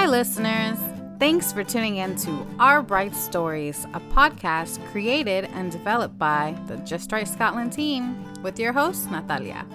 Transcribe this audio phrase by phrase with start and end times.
[0.00, 0.78] Hi, listeners.
[1.18, 6.76] Thanks for tuning in to Our Bright Stories, a podcast created and developed by the
[6.76, 9.66] JustRight Scotland team with your host, Natalia.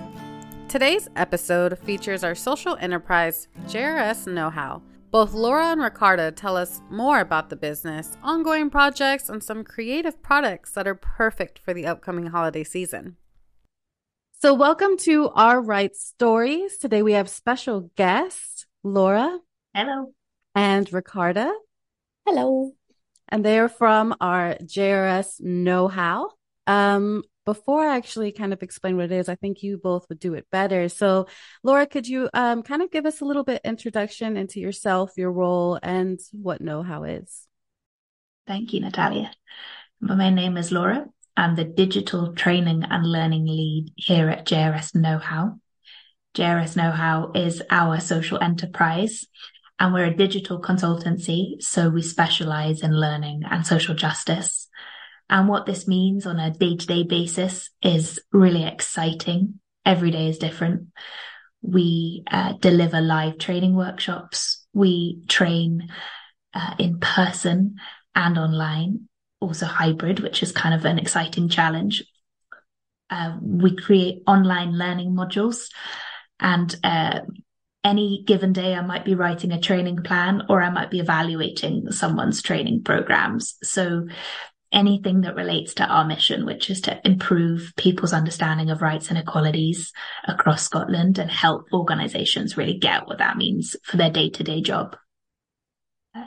[0.68, 4.82] Today's episode features our social enterprise, JRS Knowhow.
[5.12, 10.24] Both Laura and Ricarda tell us more about the business, ongoing projects, and some creative
[10.24, 13.18] products that are perfect for the upcoming holiday season.
[14.42, 16.78] So, welcome to Our Right Stories.
[16.78, 19.42] Today we have special guests, Laura.
[19.76, 20.15] Hello.
[20.56, 21.54] And Ricarda.
[22.26, 22.72] Hello.
[23.28, 26.30] And they are from our JRS Knowhow.
[26.66, 30.20] Um, before I actually kind of explain what it is, I think you both would
[30.20, 30.88] do it better.
[30.88, 31.28] So,
[31.62, 35.32] Laura, could you um, kind of give us a little bit introduction into yourself, your
[35.32, 37.48] role, and what Knowhow is?
[38.48, 39.32] Thank you, Natalia.
[40.00, 41.06] My name is Laura.
[41.36, 45.60] I'm the digital training and learning lead here at JRS Knowhow.
[46.34, 49.26] JRS Knowhow is our social enterprise
[49.80, 51.62] and we're a digital consultancy.
[51.62, 54.68] So we specialize in learning and social justice.
[55.30, 59.60] And what this means on a day to day basis is really exciting.
[59.86, 60.88] Every day is different.
[61.62, 64.66] We uh, deliver live training workshops.
[64.74, 65.90] We train
[66.54, 67.76] uh, in person
[68.14, 69.10] and online
[69.40, 72.04] also hybrid, which is kind of an exciting challenge.
[73.10, 75.70] Uh, we create online learning modules
[76.40, 77.22] and uh,
[77.86, 81.92] any given day I might be writing a training plan or I might be evaluating
[81.92, 83.56] someone's training programs.
[83.64, 84.08] So
[84.72, 89.20] anything that relates to our mission, which is to improve people's understanding of rights and
[89.20, 89.94] equalities
[90.28, 94.62] across Scotland and help organizations really get what that means for their day to day
[94.62, 94.98] job.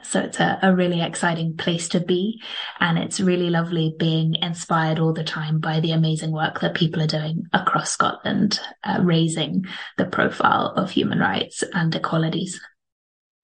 [0.03, 2.43] So it's a, a, really exciting place to be.
[2.79, 7.03] And it's really lovely being inspired all the time by the amazing work that people
[7.03, 9.65] are doing across Scotland, uh, raising
[9.97, 12.61] the profile of human rights and equalities.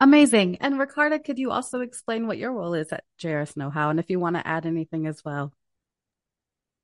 [0.01, 0.59] Amazing.
[0.61, 4.11] And Ricarda, could you also explain what your role is at JRS Knowhow and if
[4.11, 5.53] you want to add anything as well?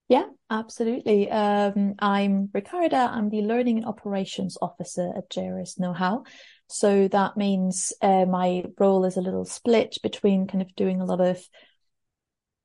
[0.09, 1.31] Yeah, absolutely.
[1.31, 2.97] Um, I'm Ricarda.
[2.97, 6.25] I'm the Learning and Operations Officer at JRS Knowhow.
[6.71, 11.05] So that means uh, my role is a little split between kind of doing a
[11.05, 11.43] lot of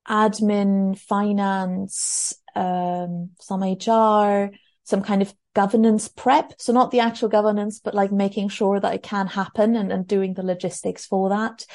[0.08, 4.50] admin, finance, um, some HR,
[4.84, 6.52] some kind of governance prep.
[6.58, 10.06] So not the actual governance, but like making sure that it can happen and, and
[10.06, 11.66] doing the logistics for that.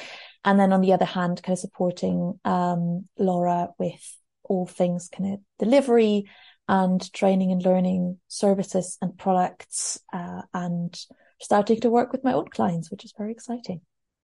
[0.44, 4.00] And then on the other hand, kind of supporting um, Laura with
[4.44, 6.24] all things kind of delivery
[6.68, 10.98] and training and learning services and products uh, and
[11.42, 13.80] starting to work with my own clients, which is very exciting.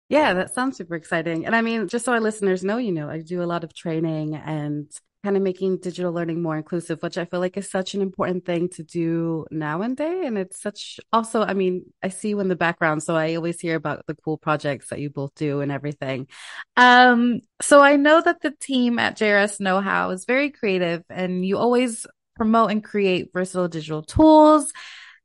[0.09, 1.45] Yeah, that sounds super exciting.
[1.45, 3.73] And I mean, just so our listeners know, you know, I do a lot of
[3.73, 4.91] training and
[5.23, 8.45] kind of making digital learning more inclusive, which I feel like is such an important
[8.45, 10.25] thing to do nowadays.
[10.25, 13.59] And it's such also, I mean, I see you in the background, so I always
[13.59, 16.28] hear about the cool projects that you both do and everything.
[16.75, 21.57] Um, so I know that the team at JRS Knowhow is very creative and you
[21.57, 24.73] always promote and create versatile digital tools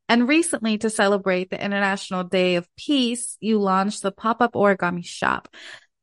[0.08, 5.04] and recently, to celebrate the International Day of Peace, you launched the pop up origami
[5.04, 5.48] shop.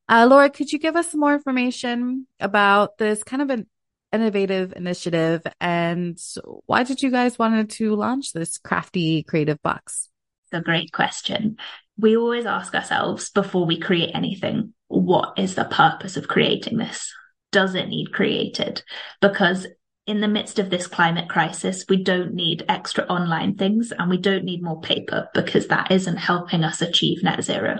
[0.09, 3.67] Uh, Laura, could you give us some more information about this kind of an
[4.13, 6.19] innovative initiative and
[6.67, 10.09] why did you guys wanted to launch this crafty creative box?
[10.45, 11.57] It's a great question.
[11.97, 17.11] We always ask ourselves before we create anything, what is the purpose of creating this?
[17.51, 18.83] Does it need created?
[19.19, 19.65] Because
[20.05, 24.17] in the midst of this climate crisis, we don't need extra online things and we
[24.17, 27.77] don't need more paper because that isn't helping us achieve net zero.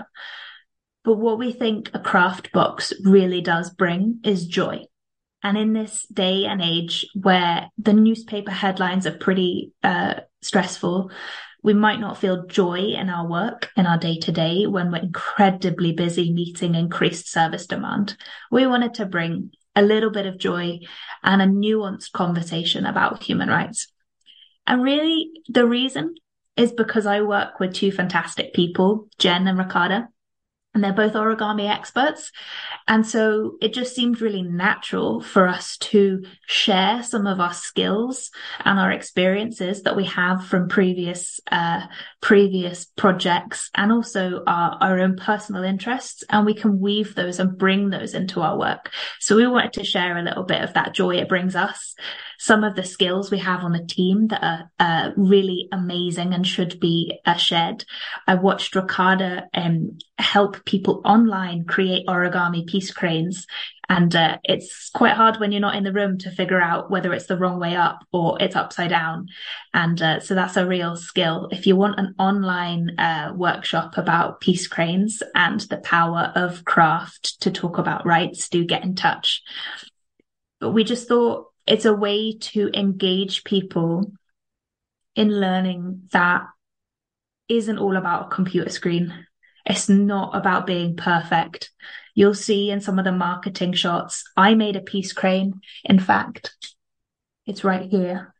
[1.04, 4.86] But what we think a craft box really does bring is joy.
[5.42, 11.10] And in this day and age where the newspaper headlines are pretty uh, stressful,
[11.62, 15.02] we might not feel joy in our work, in our day to day, when we're
[15.02, 18.16] incredibly busy meeting increased service demand.
[18.50, 20.80] We wanted to bring a little bit of joy
[21.22, 23.88] and a nuanced conversation about human rights.
[24.66, 26.14] And really the reason
[26.56, 30.08] is because I work with two fantastic people, Jen and Ricarda,
[30.74, 32.32] and they're both origami experts.
[32.88, 38.30] And so it just seemed really natural for us to share some of our skills
[38.64, 41.82] and our experiences that we have from previous, uh,
[42.20, 46.24] previous projects and also our, our own personal interests.
[46.28, 48.90] And we can weave those and bring those into our work.
[49.20, 51.94] So we wanted to share a little bit of that joy it brings us
[52.38, 56.46] some of the skills we have on the team that are uh, really amazing and
[56.46, 57.84] should be uh, shared.
[58.26, 63.46] I watched Ricarda um, help people online create origami peace cranes
[63.88, 67.12] And uh, it's quite hard when you're not in the room to figure out whether
[67.12, 69.28] it's the wrong way up or it's upside down.
[69.72, 71.48] And uh, so that's a real skill.
[71.52, 77.40] If you want an online uh, workshop about peace cranes and the power of craft
[77.42, 79.42] to talk about rights, do get in touch.
[80.60, 84.12] But we just thought it's a way to engage people
[85.16, 86.42] in learning that
[87.48, 89.26] isn't all about a computer screen.
[89.66, 91.70] It's not about being perfect.
[92.14, 95.60] You'll see in some of the marketing shots, I made a peace crane.
[95.84, 96.54] In fact,
[97.46, 98.34] it's right here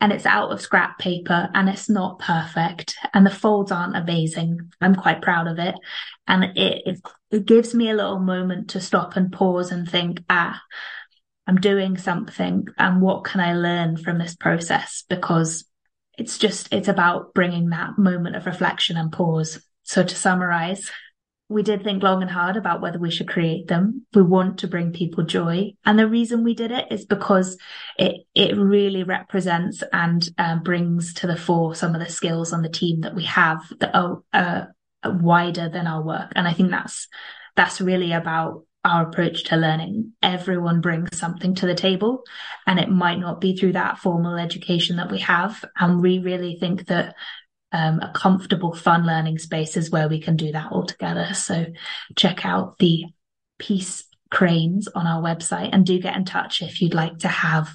[0.00, 4.70] and it's out of scrap paper and it's not perfect and the folds aren't amazing.
[4.80, 5.74] I'm quite proud of it.
[6.26, 7.00] And it, it,
[7.30, 10.60] it gives me a little moment to stop and pause and think, ah,
[11.46, 15.04] I'm doing something and what can I learn from this process?
[15.08, 15.64] Because
[16.18, 19.62] it's just, it's about bringing that moment of reflection and pause.
[19.84, 20.90] So to summarize,
[21.48, 24.04] we did think long and hard about whether we should create them.
[24.12, 25.74] We want to bring people joy.
[25.84, 27.56] And the reason we did it is because
[27.96, 32.62] it, it really represents and uh, brings to the fore some of the skills on
[32.62, 34.64] the team that we have that are uh,
[35.04, 36.32] wider than our work.
[36.34, 37.06] And I think that's,
[37.54, 40.12] that's really about our approach to learning.
[40.22, 42.22] Everyone brings something to the table
[42.66, 45.64] and it might not be through that formal education that we have.
[45.76, 47.16] And we really think that
[47.72, 51.34] um, a comfortable, fun learning space is where we can do that all together.
[51.34, 51.66] So
[52.14, 53.06] check out the
[53.58, 57.68] Peace Cranes on our website and do get in touch if you'd like to have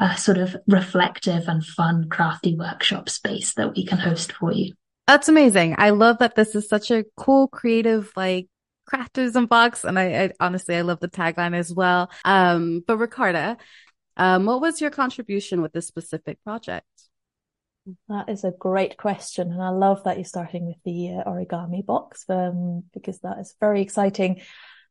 [0.00, 4.74] a sort of reflective and fun, crafty workshop space that we can host for you.
[5.06, 5.76] That's amazing.
[5.78, 8.48] I love that this is such a cool, creative, like
[8.88, 9.84] craftivism box.
[9.84, 12.10] And I, I, honestly, I love the tagline as well.
[12.24, 13.56] Um, but Ricarda,
[14.16, 16.86] um, what was your contribution with this specific project?
[18.08, 19.52] That is a great question.
[19.52, 23.54] And I love that you're starting with the uh, origami box, um, because that is
[23.60, 24.42] very exciting.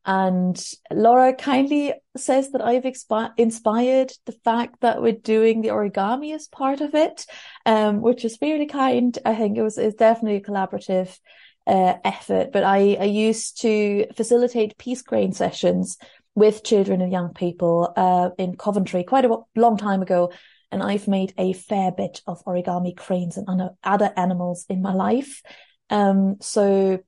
[0.05, 0.57] And
[0.89, 6.47] Laura kindly says that I've expi- inspired the fact that we're doing the origami as
[6.47, 7.25] part of it,
[7.65, 9.17] um, which is really kind.
[9.25, 11.19] I think it was, it's definitely a collaborative
[11.67, 15.97] uh, effort, but I, I used to facilitate peace crane sessions
[16.33, 20.31] with children and young people uh, in Coventry quite a long time ago.
[20.71, 25.41] And I've made a fair bit of origami cranes and other animals in my life.
[25.89, 26.99] Um, so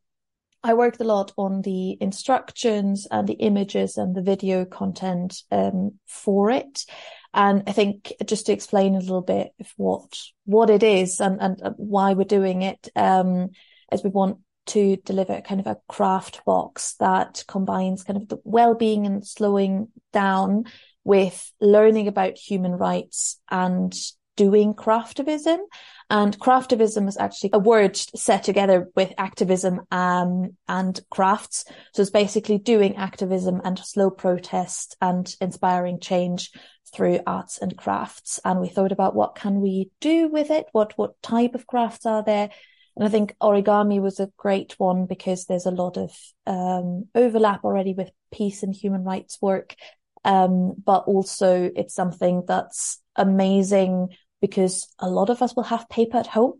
[0.63, 5.99] I worked a lot on the instructions and the images and the video content um,
[6.07, 6.85] for it.
[7.33, 11.39] And I think just to explain a little bit of what what it is and,
[11.39, 13.49] and, and why we're doing it, um,
[13.91, 14.39] as we want
[14.69, 19.89] to deliver kind of a craft box that combines kind of the well-being and slowing
[20.13, 20.65] down
[21.03, 23.93] with learning about human rights and
[24.35, 25.57] doing craftivism.
[26.09, 31.65] And craftivism is actually a word set together with activism um, and crafts.
[31.93, 36.51] So it's basically doing activism and slow protest and inspiring change
[36.93, 38.39] through arts and crafts.
[38.45, 40.65] And we thought about what can we do with it?
[40.71, 42.49] What what type of crafts are there?
[42.99, 46.11] And I think origami was a great one because there's a lot of
[46.45, 49.73] um, overlap already with peace and human rights work.
[50.25, 54.09] Um, but also it's something that's amazing
[54.41, 56.55] because a lot of us will have paper at home.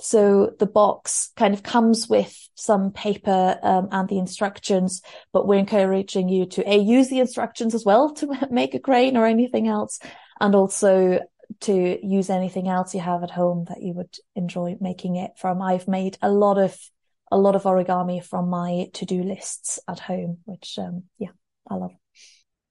[0.00, 5.02] So the box kind of comes with some paper um, and the instructions,
[5.34, 9.18] but we're encouraging you to a use the instructions as well to make a crane
[9.18, 9.98] or anything else,
[10.40, 11.20] and also
[11.60, 15.62] to use anything else you have at home that you would enjoy making it from.
[15.62, 16.78] I've made a lot of
[17.30, 21.30] a lot of origami from my to-do lists at home, which um yeah,
[21.68, 21.92] I love.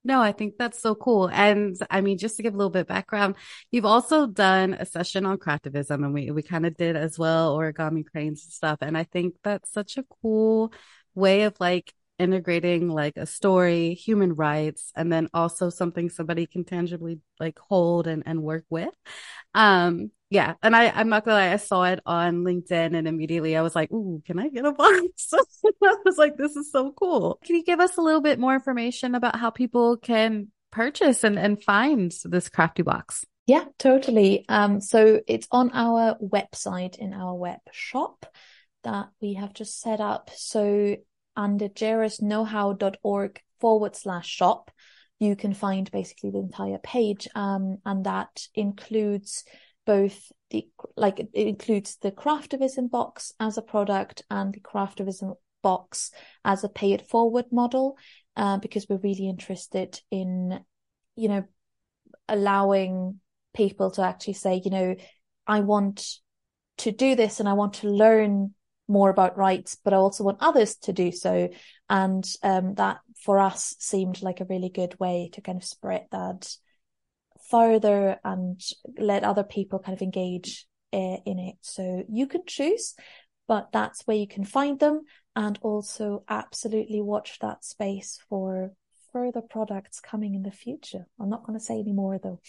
[0.03, 1.29] No, I think that's so cool.
[1.29, 3.35] And I mean, just to give a little bit background,
[3.69, 7.55] you've also done a session on craftivism and we, we kind of did as well
[7.55, 8.79] origami cranes and stuff.
[8.81, 10.73] And I think that's such a cool
[11.13, 16.63] way of like integrating like a story, human rights, and then also something somebody can
[16.63, 18.93] tangibly like hold and, and work with.
[19.53, 20.53] Um, yeah.
[20.63, 23.75] And I, I'm not gonna lie, I saw it on LinkedIn and immediately I was
[23.75, 25.33] like, Ooh, can I get a box?
[25.83, 27.39] I was like, this is so cool.
[27.43, 31.37] Can you give us a little bit more information about how people can purchase and,
[31.37, 33.25] and find this crafty box?
[33.45, 34.45] Yeah, totally.
[34.47, 38.25] Um, so it's on our website in our web shop
[38.83, 40.29] that we have just set up.
[40.33, 40.95] So
[41.35, 44.71] under jrsknowhow.org forward slash shop,
[45.19, 47.27] you can find basically the entire page.
[47.35, 49.43] Um, and that includes
[49.85, 56.11] both the, like, it includes the craftivism box as a product and the craftivism box
[56.43, 57.97] as a pay it forward model,
[58.35, 60.59] uh, because we're really interested in,
[61.15, 61.43] you know,
[62.27, 63.19] allowing
[63.53, 64.95] people to actually say, you know,
[65.45, 66.17] I want
[66.77, 68.53] to do this and I want to learn
[68.87, 71.49] more about rights, but I also want others to do so.
[71.89, 76.07] And um, that for us seemed like a really good way to kind of spread
[76.11, 76.55] that
[77.49, 78.61] further and
[78.97, 81.55] let other people kind of engage uh, in it.
[81.61, 82.95] So you can choose,
[83.47, 85.01] but that's where you can find them
[85.35, 88.73] and also absolutely watch that space for
[89.13, 91.05] further products coming in the future.
[91.19, 92.39] I'm not going to say any more though.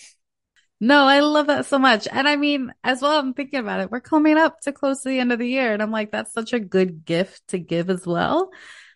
[0.82, 2.08] No, I love that so much.
[2.10, 3.92] And I mean, as well, I'm thinking about it.
[3.92, 5.72] We're coming up to close to the end of the year.
[5.72, 8.50] And I'm like, that's such a good gift to give as well.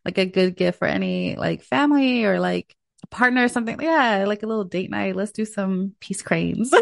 [0.05, 2.75] Like a good gift for any like family or like
[3.05, 3.79] a partner or something.
[3.81, 5.15] Yeah, like a little date night.
[5.15, 6.75] Let's do some peace cranes.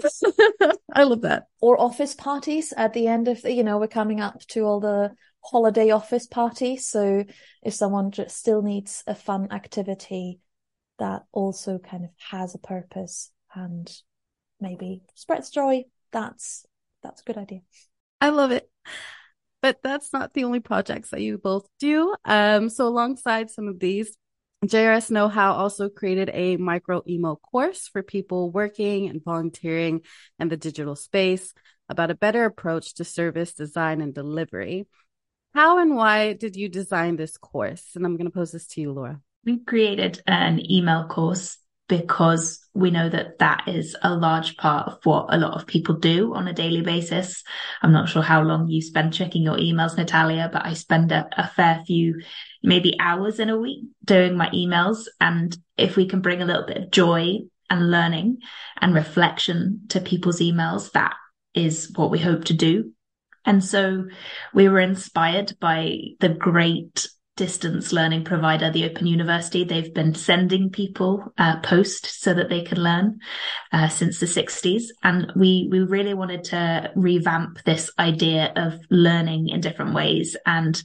[0.95, 1.49] I love that.
[1.61, 4.81] Or office parties at the end of the, you know, we're coming up to all
[4.81, 6.87] the holiday office parties.
[6.87, 7.27] So
[7.63, 10.41] if someone just still needs a fun activity
[10.99, 13.95] that also kind of has a purpose and
[14.65, 15.85] maybe spreads joy.
[16.11, 16.67] That's
[17.03, 17.61] that's a good idea.
[18.21, 18.69] I love it.
[19.63, 22.15] But that's not the only projects that you both do.
[22.25, 24.17] Um, so alongside some of these,
[24.65, 30.03] JRS Knowhow also created a micro email course for people working and volunteering
[30.39, 31.53] in the digital space
[31.89, 34.87] about a better approach to service design and delivery.
[35.55, 37.93] How and why did you design this course?
[37.95, 39.21] And I'm going to pose this to you, Laura.
[39.45, 44.99] We created an email course because we know that that is a large part of
[45.05, 47.43] what a lot of people do on a daily basis.
[47.83, 51.29] I'm not sure how long you spend checking your emails, Natalia, but I spend a,
[51.37, 52.21] a, fair few,
[52.63, 55.07] maybe hours in a week doing my emails.
[55.21, 58.39] And if we can bring a little bit of joy and learning
[58.81, 61.15] and reflection to people's emails, that
[61.55, 62.93] is what we hope to do.
[63.45, 64.07] And so
[64.55, 69.65] we were inspired by the great distance learning provider, the Open University.
[69.65, 73.19] They've been sending people uh, post so that they can learn
[73.73, 74.85] uh, since the 60s.
[75.03, 80.37] And we, we really wanted to revamp this idea of learning in different ways.
[80.47, 80.81] And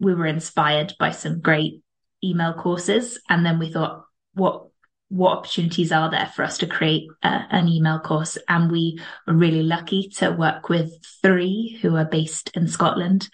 [0.00, 1.82] we were inspired by some great
[2.24, 3.20] email courses.
[3.28, 4.02] And then we thought,
[4.34, 4.66] what
[5.08, 8.36] what opportunities are there for us to create a, an email course?
[8.48, 13.28] And we were really lucky to work with THRE who are based in Scotland.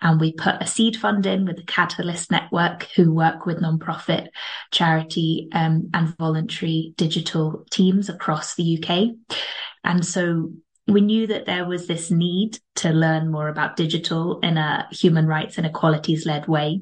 [0.00, 4.28] And we put a seed fund in with the Catalyst Network, who work with nonprofit,
[4.70, 9.36] charity, um, and voluntary digital teams across the UK.
[9.84, 10.50] And so
[10.86, 15.26] we knew that there was this need to learn more about digital in a human
[15.26, 16.80] rights and equalities led way.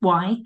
[0.00, 0.36] Why?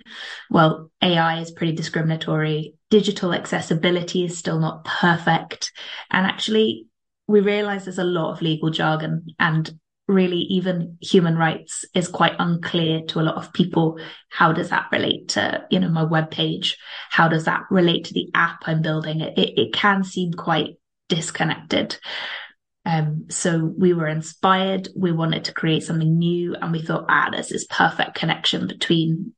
[0.50, 2.75] Well, AI is pretty discriminatory.
[2.92, 5.72] Digital accessibility is still not perfect.
[6.11, 6.88] And actually,
[7.26, 9.72] we realize there's a lot of legal jargon and
[10.08, 13.99] really even human rights is quite unclear to a lot of people.
[14.28, 16.76] How does that relate to, you know, my web page?
[17.08, 19.22] How does that relate to the app I'm building?
[19.22, 20.76] It, it, can seem quite
[21.08, 21.99] disconnected.
[22.84, 24.90] Um, so we were inspired.
[24.94, 29.32] We wanted to create something new and we thought, ah, there's this perfect connection between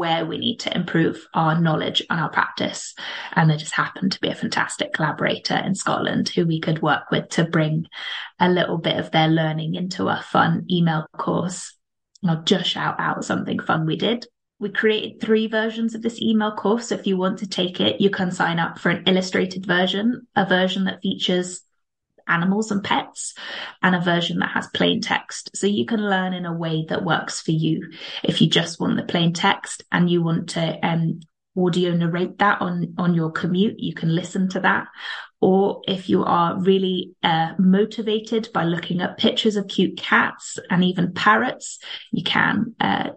[0.00, 2.94] where we need to improve our knowledge and our practice.
[3.34, 7.10] And there just happened to be a fantastic collaborator in Scotland who we could work
[7.10, 7.86] with to bring
[8.38, 11.76] a little bit of their learning into a fun email course.
[12.22, 14.26] And I'll just shout out something fun we did.
[14.58, 16.88] We created three versions of this email course.
[16.88, 20.26] So if you want to take it, you can sign up for an illustrated version,
[20.34, 21.60] a version that features
[22.30, 23.34] animals and pets
[23.82, 25.50] and a version that has plain text.
[25.54, 27.90] So you can learn in a way that works for you.
[28.22, 31.20] If you just want the plain text and you want to um,
[31.56, 34.88] audio narrate that on, on your commute, you can listen to that.
[35.40, 40.84] Or if you are really uh, motivated by looking at pictures of cute cats and
[40.84, 41.78] even parrots,
[42.12, 43.10] you can uh,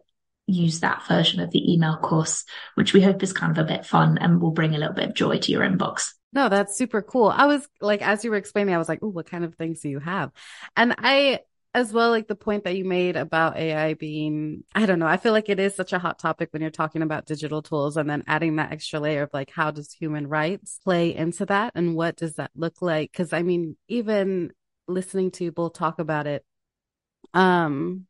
[0.47, 3.85] use that version of the email course, which we hope is kind of a bit
[3.85, 6.13] fun and will bring a little bit of joy to your inbox.
[6.33, 7.27] No, that's super cool.
[7.29, 9.81] I was like, as you were explaining, I was like, oh, what kind of things
[9.81, 10.31] do you have?
[10.75, 11.41] And I,
[11.75, 15.17] as well, like the point that you made about AI being, I don't know, I
[15.17, 18.09] feel like it is such a hot topic when you're talking about digital tools and
[18.09, 21.73] then adding that extra layer of like, how does human rights play into that?
[21.75, 23.13] And what does that look like?
[23.13, 24.51] Cause I mean, even
[24.87, 26.43] listening to people talk about it,
[27.33, 28.07] um,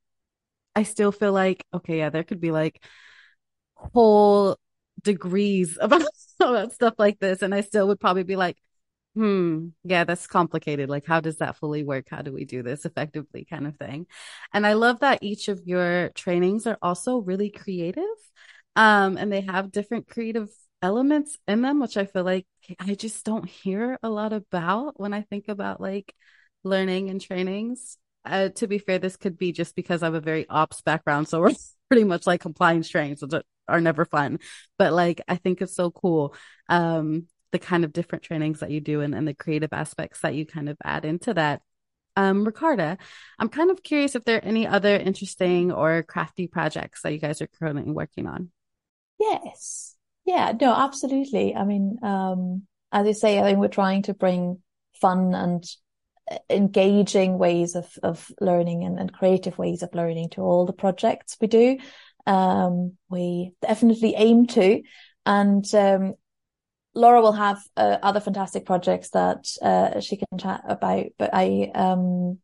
[0.76, 2.84] I still feel like, okay, yeah, there could be like
[3.76, 4.58] whole
[5.04, 6.04] degrees about,
[6.40, 7.42] about stuff like this.
[7.42, 8.58] And I still would probably be like,
[9.16, 10.90] hmm, yeah, that's complicated.
[10.90, 12.08] Like, how does that fully work?
[12.10, 13.46] How do we do this effectively?
[13.46, 14.08] Kind of thing.
[14.54, 18.04] And I love that each of your trainings are also really creative.
[18.76, 20.50] Um, and they have different creative
[20.82, 22.48] elements in them, which I feel like
[22.80, 26.14] I just don't hear a lot about when I think about like
[26.64, 27.98] learning and trainings.
[28.26, 31.28] Uh, to be fair, this could be just because I have a very ops background.
[31.28, 31.52] So we're
[31.90, 33.34] pretty much like compliance trainings, which
[33.68, 34.40] are never fun.
[34.78, 36.36] But like, I think it's so cool.
[36.70, 40.36] Um, the kind of different trainings that you do and, and the creative aspects that
[40.36, 41.62] you kind of add into that.
[42.16, 42.98] Um, Ricarda,
[43.40, 47.20] I'm kind of curious if there are any other interesting or crafty projects that you
[47.20, 48.52] guys are currently working on.
[49.20, 49.96] Yes.
[50.26, 51.56] Yeah, no, absolutely.
[51.56, 54.62] I mean, um, as you say, I think we're trying to bring
[55.02, 55.64] fun and
[56.32, 60.74] uh, engaging ways of, of learning and, and creative ways of learning to all the
[60.74, 61.78] projects we do.
[62.26, 64.82] Um, we definitely aim to,
[65.26, 66.14] and, um,
[66.96, 71.08] Laura will have uh, other fantastic projects that uh, she can chat about.
[71.18, 72.38] But I, um,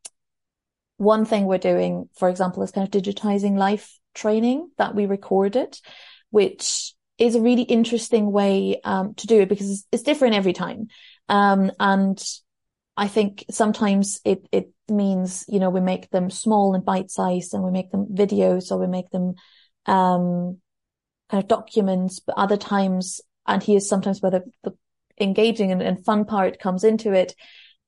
[0.98, 5.80] one thing we're doing, for example, is kind of digitizing life training that we recorded,
[6.32, 10.54] which is a really interesting way um, to do it because it's, it's different every
[10.54, 10.88] time.
[11.28, 12.22] Um, and
[12.98, 17.54] I think sometimes it, it means, you know, we make them small and bite sized
[17.54, 19.36] and we make them videos or we make them,
[19.86, 20.60] um,
[21.30, 24.78] kind of documents, but other times and here's sometimes where the, the
[25.20, 27.36] engaging and, and fun part comes into it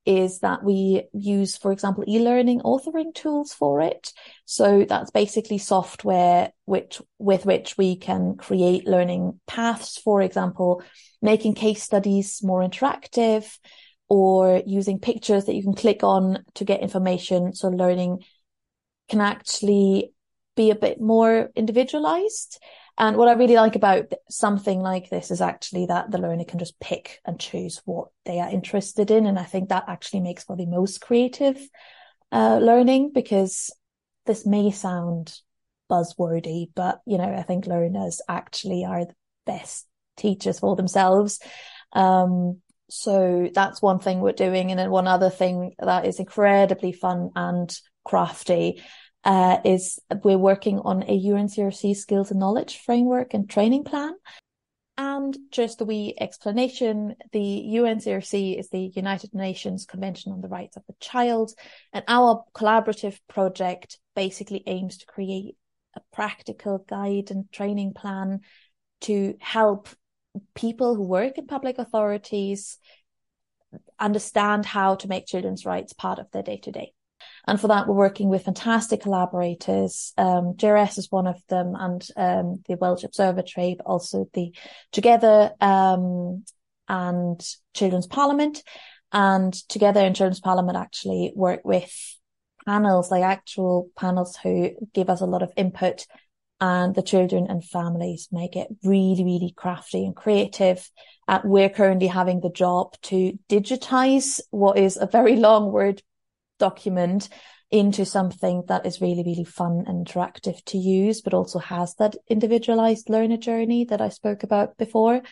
[0.04, 4.12] is that we use, for example, e-learning authoring tools for it.
[4.44, 10.82] So that's basically software which, with which we can create learning paths, for example,
[11.22, 13.58] making case studies more interactive
[14.08, 17.54] or using pictures that you can click on to get information.
[17.54, 18.24] So learning
[19.08, 20.12] can actually
[20.56, 22.60] be a bit more individualized.
[22.98, 26.58] And what I really like about something like this is actually that the learner can
[26.58, 29.26] just pick and choose what they are interested in.
[29.26, 31.58] And I think that actually makes for the most creative
[32.30, 33.70] uh, learning because
[34.26, 35.34] this may sound
[35.90, 39.14] buzzwordy, but you know, I think learners actually are the
[39.46, 41.40] best teachers for themselves.
[41.92, 44.70] Um, so that's one thing we're doing.
[44.70, 48.82] And then one other thing that is incredibly fun and crafty
[49.24, 54.14] uh, is we're working on a UNCRC skills and knowledge framework and training plan.
[54.98, 60.76] And just a wee explanation, the UNCRC is the United Nations Convention on the Rights
[60.76, 61.52] of the Child.
[61.92, 65.56] And our collaborative project basically aims to create
[65.96, 68.40] a practical guide and training plan
[69.02, 69.88] to help
[70.54, 72.78] people who work in public authorities
[73.98, 76.92] understand how to make children's rights part of their day to day.
[77.46, 80.12] And for that, we're working with fantastic collaborators.
[80.16, 84.54] Um, JRS is one of them and, um, the Welsh Observatory, but also the
[84.92, 86.44] Together, um,
[86.88, 87.40] and
[87.74, 88.62] Children's Parliament.
[89.12, 91.92] And Together in Children's Parliament actually work with
[92.64, 96.06] panels, like actual panels who give us a lot of input
[96.62, 100.88] and the children and families make it really, really crafty and creative.
[101.26, 106.02] Uh, we're currently having the job to digitize what is a very long word
[106.62, 107.28] document
[107.72, 112.14] into something that is really, really fun and interactive to use, but also has that
[112.28, 115.22] individualized learner journey that I spoke about before.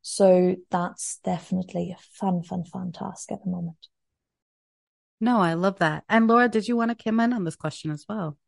[0.00, 3.88] So that's definitely a fun, fun, fun task at the moment.
[5.20, 6.04] No, I love that.
[6.08, 8.38] And Laura, did you want to come in on this question as well?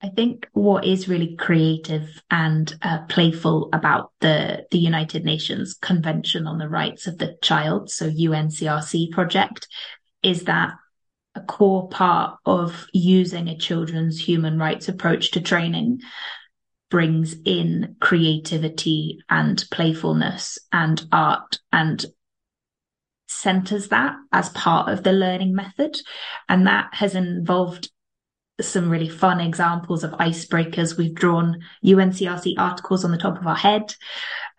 [0.00, 6.46] I think what is really creative and uh, playful about the the United Nations Convention
[6.46, 9.66] on the Rights of the Child, so UNCRC project,
[10.22, 10.74] is that
[11.38, 16.00] a core part of using a children's human rights approach to training
[16.90, 22.04] brings in creativity and playfulness and art and
[23.28, 25.96] centers that as part of the learning method.
[26.48, 27.90] And that has involved
[28.60, 30.96] some really fun examples of icebreakers.
[30.96, 33.94] We've drawn UNCRC articles on the top of our head,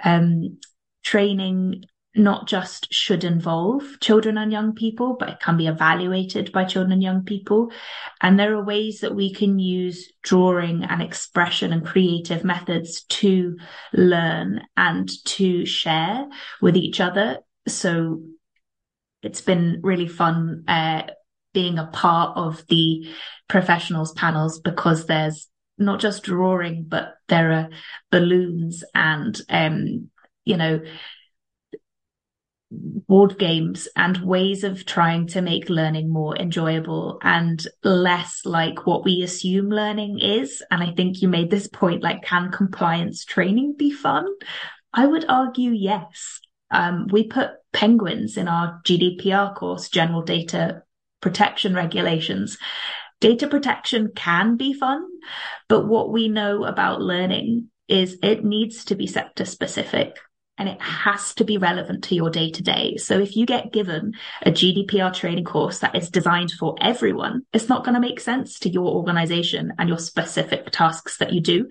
[0.04, 0.60] um,
[1.04, 1.84] training
[2.15, 6.91] not just should involve children and young people, but it can be evaluated by children
[6.91, 7.72] and young people.
[8.19, 13.58] And there are ways that we can use drawing and expression and creative methods to
[13.93, 16.28] learn and to share
[16.62, 17.39] with each other.
[17.67, 18.24] So
[19.22, 21.04] it's been really fun, uh,
[21.54, 23.08] being a part of the
[23.48, 27.69] professionals panels because there's not just drawing, but there are
[28.12, 30.10] balloons and, um,
[30.45, 30.82] you know,
[32.71, 39.03] board games and ways of trying to make learning more enjoyable and less like what
[39.03, 40.62] we assume learning is.
[40.69, 44.27] And I think you made this point, like, can compliance training be fun?
[44.93, 46.39] I would argue yes.
[46.71, 50.84] Um, we put penguins in our GDPR course, general data
[51.21, 52.58] protection regulations.
[53.19, 55.03] Data protection can be fun,
[55.67, 60.17] but what we know about learning is it needs to be sector specific
[60.60, 62.98] and it has to be relevant to your day to day.
[62.98, 67.69] So if you get given a GDPR training course that is designed for everyone, it's
[67.69, 71.69] not going to make sense to your organization and your specific tasks that you do.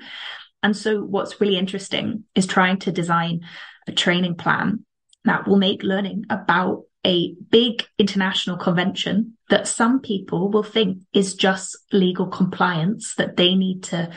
[0.63, 3.43] And so what's really interesting is trying to design
[3.87, 4.85] a training plan
[5.25, 11.35] that will make learning about a big international convention that some people will think is
[11.35, 14.11] just legal compliance that they need to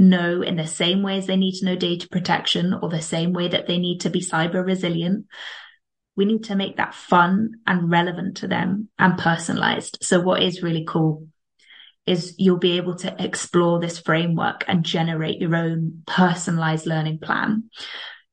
[0.00, 3.32] know in the same way as they need to know data protection or the same
[3.32, 5.26] way that they need to be cyber resilient.
[6.16, 9.98] We need to make that fun and relevant to them and personalized.
[10.02, 11.28] So what is really cool
[12.06, 17.70] is you'll be able to explore this framework and generate your own personalized learning plan.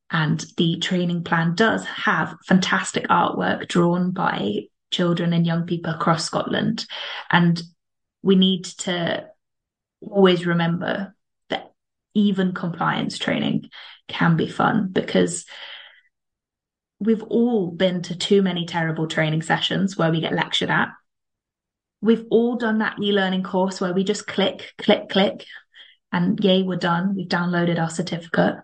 [0.09, 6.23] And the training plan does have fantastic artwork drawn by children and young people across
[6.23, 6.85] Scotland.
[7.29, 7.61] And
[8.23, 9.27] we need to
[10.01, 11.13] always remember
[12.17, 13.69] even compliance training
[14.07, 15.45] can be fun because
[16.99, 20.89] we've all been to too many terrible training sessions where we get lectured at.
[22.01, 25.45] We've all done that e-learning course where we just click, click, click,
[26.11, 27.15] and yay, we're done.
[27.15, 28.55] We've downloaded our certificate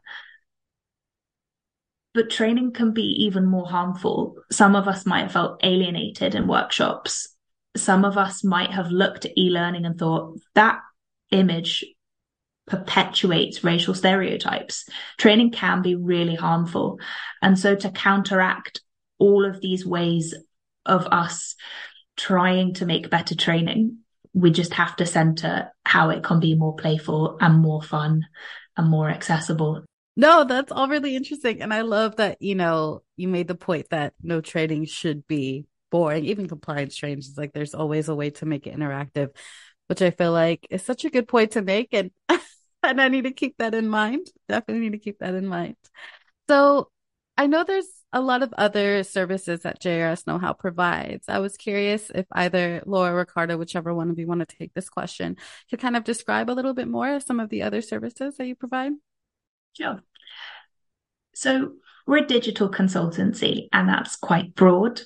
[2.13, 4.35] but training can be even more harmful.
[4.51, 7.27] Some of us might have felt alienated in workshops.
[7.75, 10.79] Some of us might have looked at e-learning and thought that
[11.31, 11.83] image
[12.67, 14.87] perpetuates racial stereotypes.
[15.17, 16.99] Training can be really harmful.
[17.41, 18.81] And so to counteract
[19.19, 20.33] all of these ways
[20.85, 21.55] of us
[22.15, 23.99] trying to make better training,
[24.33, 28.25] we just have to center how it can be more playful and more fun
[28.77, 29.83] and more accessible.
[30.15, 31.61] No, that's all really interesting.
[31.61, 35.65] And I love that, you know, you made the point that no training should be
[35.91, 36.25] boring.
[36.25, 39.29] Even compliance is like there's always a way to make it interactive,
[39.87, 41.93] which I feel like is such a good point to make.
[41.93, 42.11] And
[42.83, 44.27] and I need to keep that in mind.
[44.47, 45.75] Definitely need to keep that in mind.
[46.47, 46.89] So
[47.37, 51.25] I know there's a lot of other services that JRS Knowhow provides.
[51.27, 54.89] I was curious if either Laura Ricarda, whichever one of you want to take this
[54.89, 55.37] question,
[55.69, 58.45] could kind of describe a little bit more of some of the other services that
[58.45, 58.91] you provide.
[59.73, 60.03] Sure.
[61.33, 61.73] So
[62.05, 65.01] we're a digital consultancy, and that's quite broad.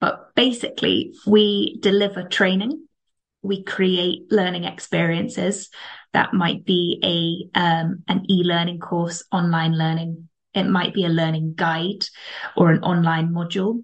[0.00, 2.85] But basically, we deliver training,
[3.46, 5.70] we create learning experiences.
[6.12, 10.28] That might be a um, an e-learning course, online learning.
[10.54, 12.04] It might be a learning guide
[12.56, 13.82] or an online module.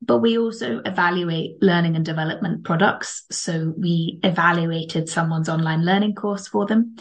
[0.00, 3.24] But we also evaluate learning and development products.
[3.30, 6.96] So we evaluated someone's online learning course for them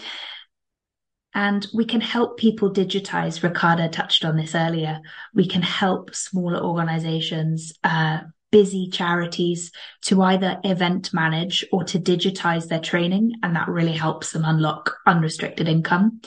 [1.38, 3.44] and we can help people digitize.
[3.44, 5.00] Ricarda touched on this earlier.
[5.36, 9.72] We can help smaller organizations, uh, busy charities
[10.04, 13.34] to either event manage or to digitize their training.
[13.44, 16.22] And that really helps them unlock unrestricted income.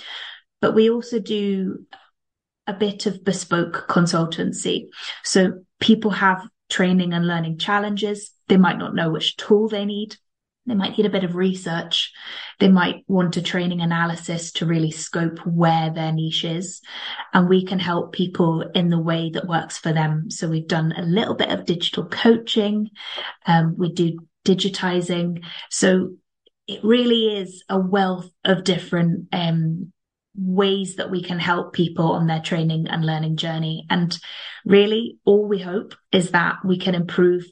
[0.60, 1.86] But we also do
[2.66, 4.88] a bit of bespoke consultancy.
[5.24, 8.32] So people have training and learning challenges.
[8.48, 10.16] They might not know which tool they need.
[10.66, 12.12] They might need a bit of research.
[12.58, 16.80] They might want a training analysis to really scope where their niche is.
[17.32, 20.30] And we can help people in the way that works for them.
[20.30, 22.90] So we've done a little bit of digital coaching.
[23.46, 25.44] Um, we do digitizing.
[25.70, 26.10] So
[26.66, 29.92] it really is a wealth of different, um,
[30.36, 33.86] ways that we can help people on their training and learning journey.
[33.90, 34.16] And
[34.64, 37.44] really all we hope is that we can improve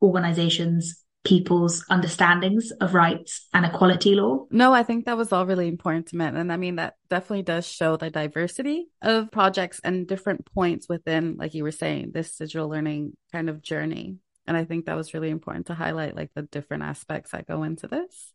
[0.00, 4.46] organizations people's understandings of rights and equality law.
[4.50, 6.34] No, I think that was all really important to men.
[6.34, 11.36] And I mean, that definitely does show the diversity of projects and different points within,
[11.36, 14.16] like you were saying, this digital learning kind of journey.
[14.48, 17.62] And I think that was really important to highlight like the different aspects that go
[17.62, 18.32] into this.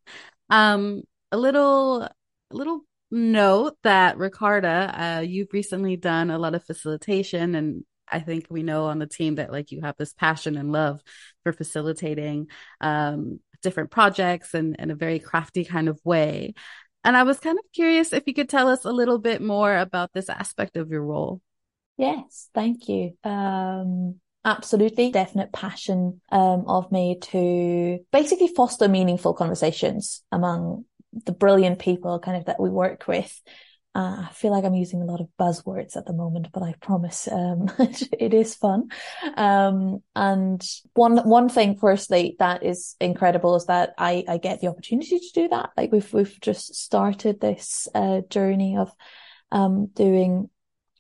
[0.50, 1.04] Um,
[1.34, 2.14] a little, a
[2.52, 8.48] little note that Ricarda, uh, you've recently done a lot of facilitation and I think
[8.50, 11.02] we know on the team that like you have this passion and love
[11.44, 12.48] for facilitating
[12.82, 16.54] um, different projects and in a very crafty kind of way.
[17.04, 19.76] And I was kind of curious if you could tell us a little bit more
[19.78, 21.42] about this aspect of your role.
[21.98, 23.14] Yes, thank you.
[23.24, 30.86] Um, absolutely, definite passion um, of me to basically foster meaningful conversations among
[31.26, 33.42] the brilliant people kind of that we work with
[33.96, 36.74] uh, I feel like I'm using a lot of buzzwords at the moment, but I
[36.82, 38.90] promise um, it is fun.
[39.38, 40.62] Um, and
[40.94, 45.32] one one thing, firstly, that is incredible is that I I get the opportunity to
[45.34, 45.70] do that.
[45.78, 48.92] Like we've we've just started this uh, journey of
[49.54, 50.50] um, doing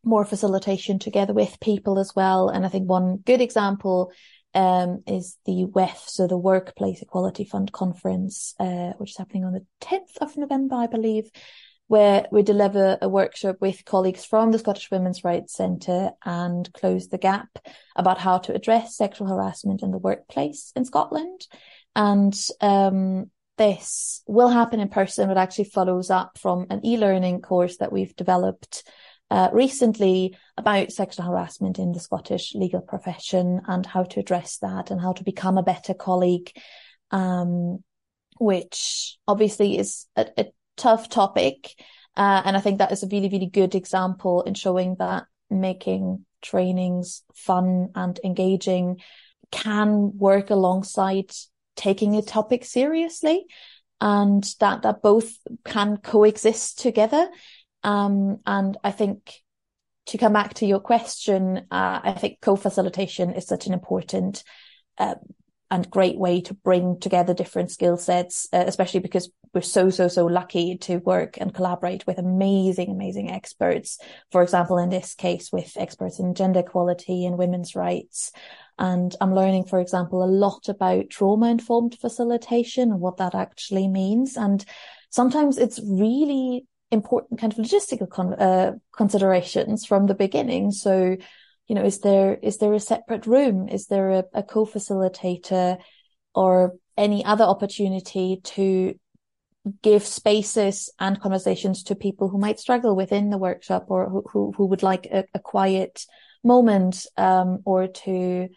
[0.01, 2.47] more facilitation together with people as well.
[2.47, 4.13] And I think one good example
[4.53, 9.51] um, is the WEF, so the Workplace Equality Fund conference, uh, which is happening on
[9.51, 11.29] the 10th of November, I believe
[11.87, 17.07] where we deliver a workshop with colleagues from the Scottish Women's Rights Centre and Close
[17.07, 17.47] the Gap
[17.95, 21.45] about how to address sexual harassment in the workplace in Scotland.
[21.95, 27.77] And um, this will happen in person, but actually follows up from an e-learning course
[27.77, 28.83] that we've developed
[29.29, 34.91] uh, recently about sexual harassment in the Scottish legal profession and how to address that
[34.91, 36.51] and how to become a better colleague.
[37.11, 37.83] Um,
[38.37, 41.73] which obviously is a, a tough topic.
[42.15, 46.25] Uh, and I think that is a really, really good example in showing that making
[46.41, 49.01] trainings fun and engaging
[49.51, 51.31] can work alongside
[51.75, 53.45] taking a topic seriously
[54.01, 57.27] and that, that both can coexist together.
[57.83, 59.41] Um, and I think
[60.07, 64.43] to come back to your question, uh, I think co-facilitation is such an important
[64.97, 65.15] uh,
[65.71, 70.09] and great way to bring together different skill sets, uh, especially because we're so, so,
[70.09, 73.97] so lucky to work and collaborate with amazing, amazing experts.
[74.31, 78.33] For example, in this case, with experts in gender equality and women's rights.
[78.77, 83.87] And I'm learning, for example, a lot about trauma informed facilitation and what that actually
[83.87, 84.35] means.
[84.35, 84.63] And
[85.09, 90.71] sometimes it's really important kind of logistical con- uh, considerations from the beginning.
[90.71, 91.15] So,
[91.67, 93.69] you know, is there, is there a separate room?
[93.69, 95.77] Is there a, a co-facilitator
[96.35, 98.95] or any other opportunity to
[99.81, 104.53] give spaces and conversations to people who might struggle within the workshop or who, who,
[104.55, 106.05] who would like a, a quiet
[106.43, 108.47] moment, um, or to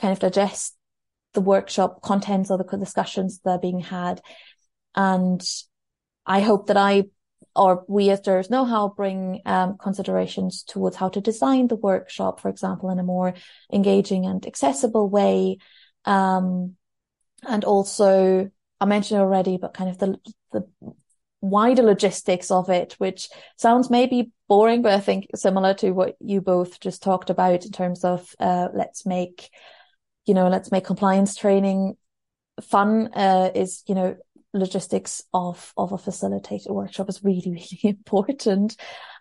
[0.00, 0.76] kind of digest
[1.34, 4.20] the workshop contents or the discussions that are being had.
[4.94, 5.42] And
[6.26, 7.04] I hope that I
[7.58, 12.48] or we as JRS Knowhow bring um, considerations towards how to design the workshop, for
[12.48, 13.34] example, in a more
[13.72, 15.58] engaging and accessible way.
[16.04, 16.76] Um,
[17.46, 20.18] and also, I mentioned already, but kind of the,
[20.52, 20.66] the
[21.40, 26.40] wider logistics of it, which sounds maybe boring, but I think similar to what you
[26.40, 29.50] both just talked about in terms of, uh, let's make,
[30.26, 31.96] you know, let's make compliance training
[32.62, 34.16] fun, uh, is, you know,
[34.54, 38.76] logistics of of a facilitated workshop is really really important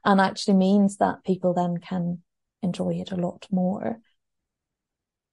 [0.06, 2.22] and actually means that people then can
[2.62, 4.00] enjoy it a lot more.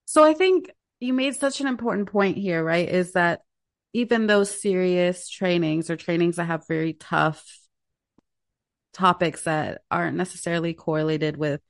[0.06, 3.40] So i think you made such an important point here right is that
[3.94, 7.58] even those serious trainings or trainings that have very tough
[8.92, 11.60] topics that aren't necessarily correlated with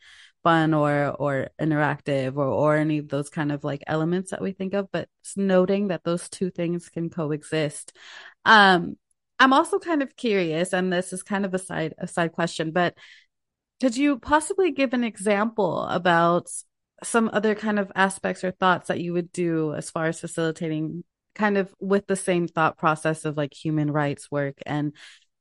[0.42, 4.52] fun or or interactive or or any of those kind of like elements that we
[4.52, 7.96] think of but noting that those two things can coexist.
[8.44, 8.96] Um
[9.38, 12.70] i'm also kind of curious and this is kind of a side a side question
[12.72, 12.94] but
[13.80, 16.48] could you possibly give an example about
[17.02, 21.04] some other kind of aspects or thoughts that you would do as far as facilitating
[21.34, 24.92] kind of with the same thought process of like human rights work and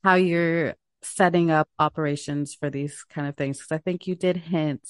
[0.04, 3.58] how you're setting up operations for these kind of things.
[3.58, 4.88] Because I think you did hint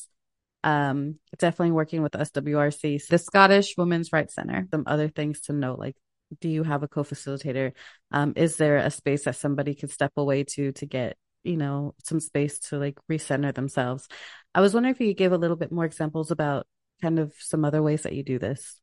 [0.64, 5.78] um definitely working with SWRC the Scottish Women's Rights Center some other things to note
[5.78, 5.96] like
[6.40, 7.74] do you have a co-facilitator?
[8.12, 11.96] Um is there a space that somebody can step away to to get you know
[12.06, 14.08] some space to like recenter themselves?
[14.56, 16.66] I was wondering if you could give a little bit more examples about
[17.02, 18.80] kind of some other ways that you do this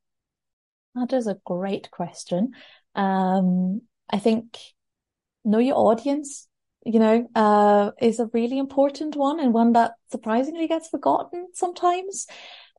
[0.94, 2.52] that is a great question
[2.94, 3.80] um
[4.12, 4.58] I think
[5.44, 6.48] know your audience
[6.84, 12.26] you know, uh, is a really important one and one that surprisingly gets forgotten sometimes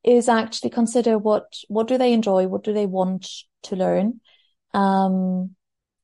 [0.04, 2.48] is actually consider what, what do they enjoy?
[2.48, 3.30] What do they want
[3.64, 4.20] to learn?
[4.74, 5.56] Um,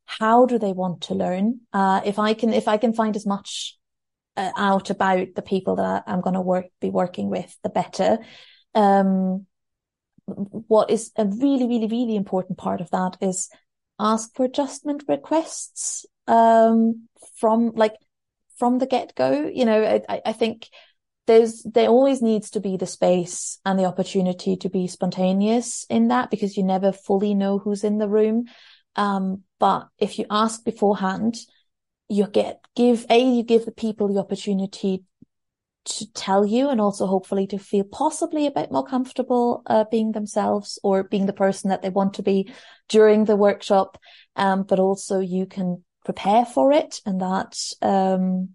[0.05, 1.61] how do they want to learn?
[1.73, 3.77] Uh, if I can, if I can find as much
[4.35, 8.19] uh, out about the people that I'm going to work, be working with, the better.
[8.75, 9.47] Um,
[10.27, 13.49] what is a really, really, really important part of that is
[13.99, 17.07] ask for adjustment requests um,
[17.39, 17.95] from like
[18.57, 19.49] from the get go.
[19.53, 20.69] You know, I, I think
[21.27, 26.09] there's there always needs to be the space and the opportunity to be spontaneous in
[26.09, 28.45] that because you never fully know who's in the room.
[28.95, 31.37] Um, but if you ask beforehand,
[32.09, 35.03] you get give a you give the people the opportunity
[35.87, 40.11] to tell you and also hopefully to feel possibly a bit more comfortable uh, being
[40.11, 42.51] themselves or being the person that they want to be
[42.89, 43.97] during the workshop.
[44.35, 48.49] Um, but also you can prepare for it and that, um,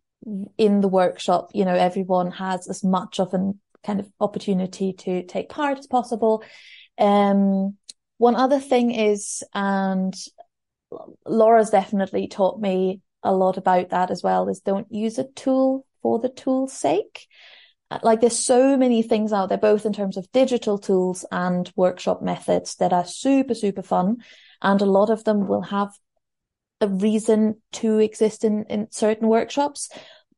[0.56, 5.24] in the workshop, you know, everyone has as much of an kind of opportunity to
[5.24, 6.44] take part as possible.
[6.98, 7.76] Um,
[8.18, 10.14] one other thing is, and
[11.26, 15.84] Laura's definitely taught me a lot about that as well, is don't use a tool
[16.02, 17.26] for the tool's sake.
[18.02, 22.22] Like there's so many things out there, both in terms of digital tools and workshop
[22.22, 24.18] methods that are super, super fun.
[24.62, 25.90] And a lot of them will have
[26.80, 29.90] a reason to exist in, in certain workshops,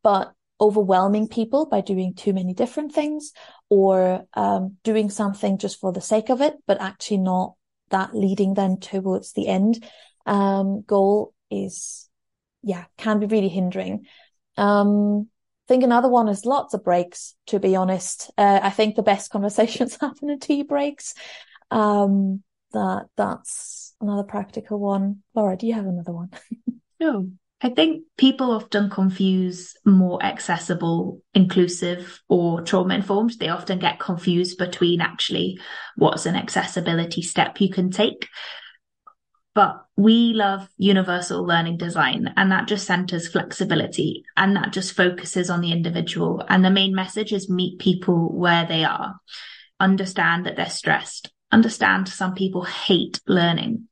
[0.03, 3.33] but overwhelming people by doing too many different things
[3.68, 7.55] or um, doing something just for the sake of it, but actually not
[7.90, 9.85] that leading them towards the end
[10.27, 12.09] um, goal is,
[12.62, 14.07] yeah, can be really hindering.
[14.57, 15.29] Um,
[15.64, 18.31] I think another one is lots of breaks, to be honest.
[18.37, 21.14] Uh, I think the best conversations happen in tea breaks.
[21.70, 25.22] Um, that that's another practical one.
[25.35, 26.31] Laura, do you have another one?
[27.00, 27.31] no.
[27.62, 33.38] I think people often confuse more accessible, inclusive, or trauma informed.
[33.38, 35.59] They often get confused between actually
[35.96, 38.29] what's an accessibility step you can take.
[39.55, 45.49] But we love universal learning design, and that just centers flexibility and that just focuses
[45.49, 46.45] on the individual.
[46.49, 49.14] And the main message is meet people where they are,
[49.79, 53.88] understand that they're stressed, understand some people hate learning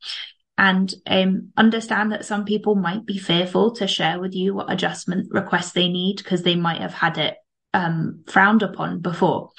[0.59, 5.29] and um, understand that some people might be fearful to share with you what adjustment
[5.31, 7.37] requests they need because they might have had it
[7.73, 9.51] um, frowned upon before.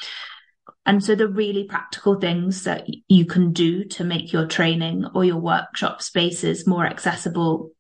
[0.86, 5.24] And so the really practical things that you can do to make your training or
[5.24, 7.72] your workshop spaces more accessible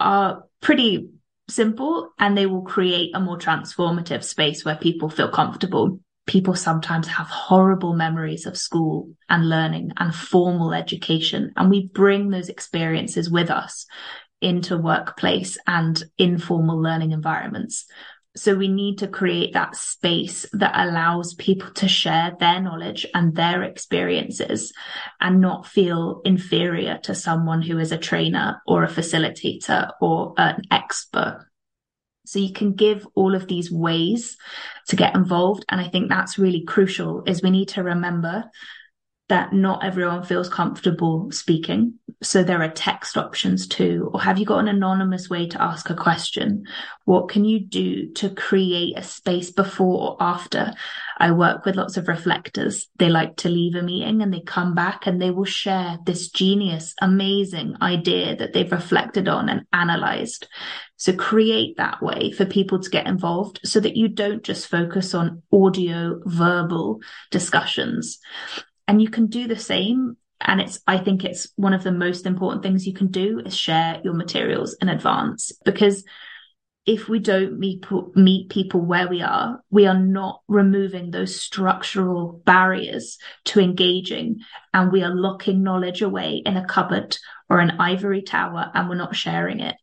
[0.00, 1.10] are pretty
[1.48, 7.08] simple and they will create a more transformative space where people feel comfortable people sometimes
[7.08, 11.52] have horrible memories of school and learning and formal education.
[11.56, 13.86] And we bring those experiences with us
[14.40, 17.86] into workplace and informal learning environments.
[18.34, 23.34] So we need to create that space that allows people to share their knowledge and
[23.34, 24.72] their experiences
[25.20, 30.62] and not feel inferior to someone who is a trainer or a facilitator or an
[30.70, 31.46] expert
[32.24, 34.36] so you can give all of these ways
[34.88, 35.64] to get involved.
[35.68, 38.44] And I think that's really crucial is we need to remember
[39.28, 41.94] that not everyone feels comfortable speaking.
[42.22, 44.10] So there are text options too.
[44.12, 46.64] Or have you got an anonymous way to ask a question?
[47.04, 50.74] What can you do to create a space before or after?
[51.18, 52.88] I work with lots of reflectors.
[52.98, 56.28] They like to leave a meeting and they come back and they will share this
[56.28, 60.46] genius, amazing idea that they've reflected on and analyzed.
[60.96, 65.14] So create that way for people to get involved so that you don't just focus
[65.14, 68.18] on audio verbal discussions
[68.88, 70.16] and you can do the same.
[70.44, 73.56] And it's i think it's one of the most important things you can do is
[73.56, 75.52] share your materials in advance.
[75.64, 76.04] Because
[76.84, 77.84] if we don't meet
[78.16, 84.40] meet people where we are we are not removing those structural barriers to engaging.
[84.74, 87.16] And we are locking knowledge away in a cupboard
[87.48, 89.76] or an ivory tower and we're not sharing it.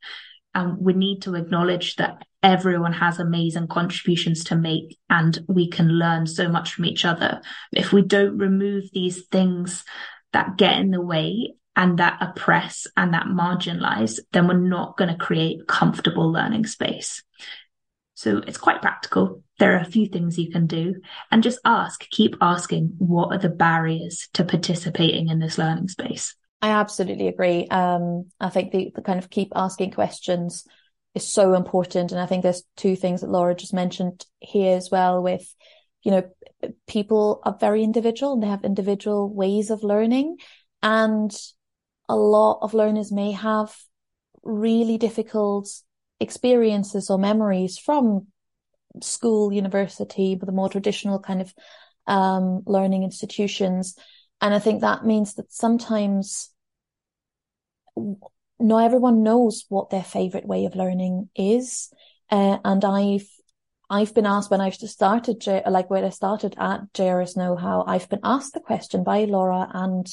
[0.53, 5.87] And we need to acknowledge that everyone has amazing contributions to make and we can
[5.89, 7.41] learn so much from each other.
[7.71, 9.83] If we don't remove these things
[10.31, 15.09] that get in the way and that oppress and that marginalize, then we're not going
[15.09, 17.23] to create comfortable learning space.
[18.15, 19.43] So it's quite practical.
[19.59, 20.95] There are a few things you can do
[21.31, 26.35] and just ask, keep asking, what are the barriers to participating in this learning space?
[26.61, 27.67] I absolutely agree.
[27.67, 30.65] Um, I think the, the kind of keep asking questions
[31.15, 32.11] is so important.
[32.11, 35.53] And I think there's two things that Laura just mentioned here as well with,
[36.03, 36.29] you know,
[36.87, 40.37] people are very individual and they have individual ways of learning.
[40.81, 41.35] And
[42.07, 43.75] a lot of learners may have
[44.43, 45.69] really difficult
[46.19, 48.27] experiences or memories from
[49.01, 51.53] school, university, but the more traditional kind of
[52.07, 53.95] um, learning institutions.
[54.41, 56.49] And I think that means that sometimes
[58.59, 61.91] not everyone knows what their favorite way of learning is.
[62.29, 63.27] Uh, and I've,
[63.89, 68.19] I've been asked when I started, like when I started at JRS Knowhow, I've been
[68.23, 70.07] asked the question by Laura and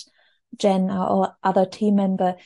[0.59, 2.37] Jen, our other team member,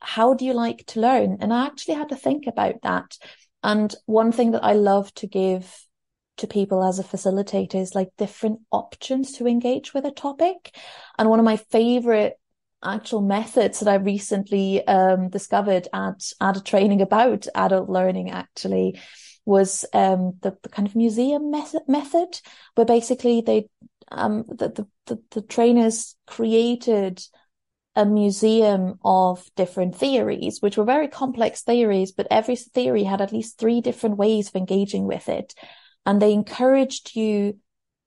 [0.00, 1.38] how do you like to learn?
[1.40, 3.18] And I actually had to think about that.
[3.62, 5.86] And one thing that I love to give
[6.38, 10.74] to people as a facilitator is like different options to engage with a topic.
[11.18, 12.39] And one of my favorite
[12.82, 18.98] actual methods that I recently um, discovered at at a training about adult learning actually
[19.44, 22.40] was um, the, the, kind of museum method, method
[22.74, 23.68] where basically they
[24.12, 27.22] um, the, the, the, the trainers created
[27.96, 33.32] a museum of different theories, which were very complex theories, but every theory had at
[33.32, 35.54] least three different ways of engaging with it.
[36.06, 37.58] And they encouraged you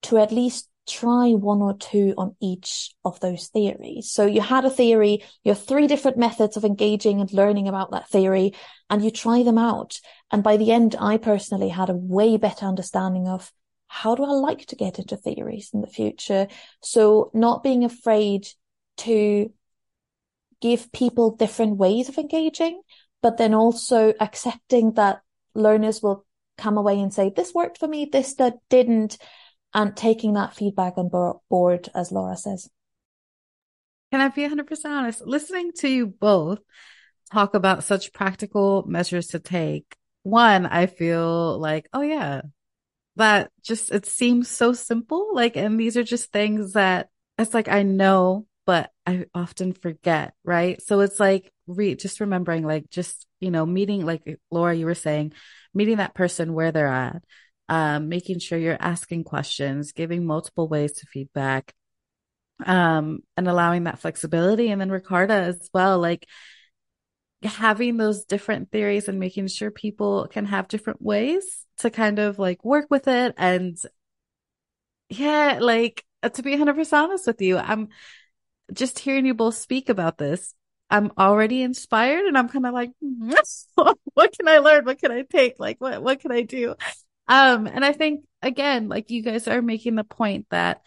[0.04, 4.12] to at least try one or two on each of those theories.
[4.12, 7.92] So you had a theory, you have three different methods of engaging and learning about
[7.92, 8.54] that theory,
[8.90, 10.00] and you try them out.
[10.32, 13.52] And by the end, I personally had a way better understanding of
[13.88, 16.48] how do I like to get into theories in the future?
[16.82, 18.48] So not being afraid
[18.98, 19.52] to
[20.62, 22.82] give people different ways of engaging,
[23.22, 25.22] but then also accepting that
[25.54, 26.26] learners will
[26.58, 29.18] come away and say, this worked for me, this that didn't,
[29.74, 31.10] and taking that feedback on
[31.50, 32.70] board, as Laura says.
[34.12, 35.26] Can I be 100% honest?
[35.26, 36.60] Listening to you both
[37.32, 42.42] talk about such practical measures to take, one, I feel like, oh yeah,
[43.16, 45.34] that just, it seems so simple.
[45.34, 50.34] Like, and these are just things that it's like, I know, but I often forget,
[50.44, 50.82] right?
[50.82, 54.94] So it's like re just remembering, like just, you know, meeting, like Laura, you were
[54.94, 55.34] saying,
[55.74, 57.24] meeting that person where they're at,
[57.70, 61.74] um, making sure you're asking questions, giving multiple ways to feedback,
[62.66, 64.70] um, and allowing that flexibility.
[64.70, 66.28] And then Ricarda as well, like
[67.44, 72.40] having those different theories and making sure people can have different ways to kind of
[72.40, 73.34] like work with it.
[73.38, 73.78] And
[75.10, 76.04] yeah, like
[76.34, 77.90] to be 100% honest with you, I'm
[78.72, 80.54] just hearing you both speak about this.
[80.90, 82.92] I'm already inspired and I'm kind of like,
[83.76, 84.86] what can I learn?
[84.86, 85.56] What can I take?
[85.60, 86.76] Like, what, what can I do?
[87.28, 90.82] Um, and I think again, like you guys are making the point that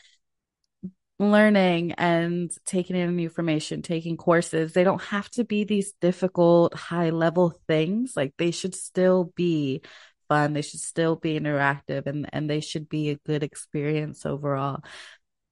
[1.18, 6.74] learning and taking in new information, taking courses, they don't have to be these difficult
[6.74, 8.12] high level things.
[8.16, 9.80] Like they should still be
[10.28, 10.53] fun.
[10.53, 14.82] They should still be interactive and, and they should be a good experience overall,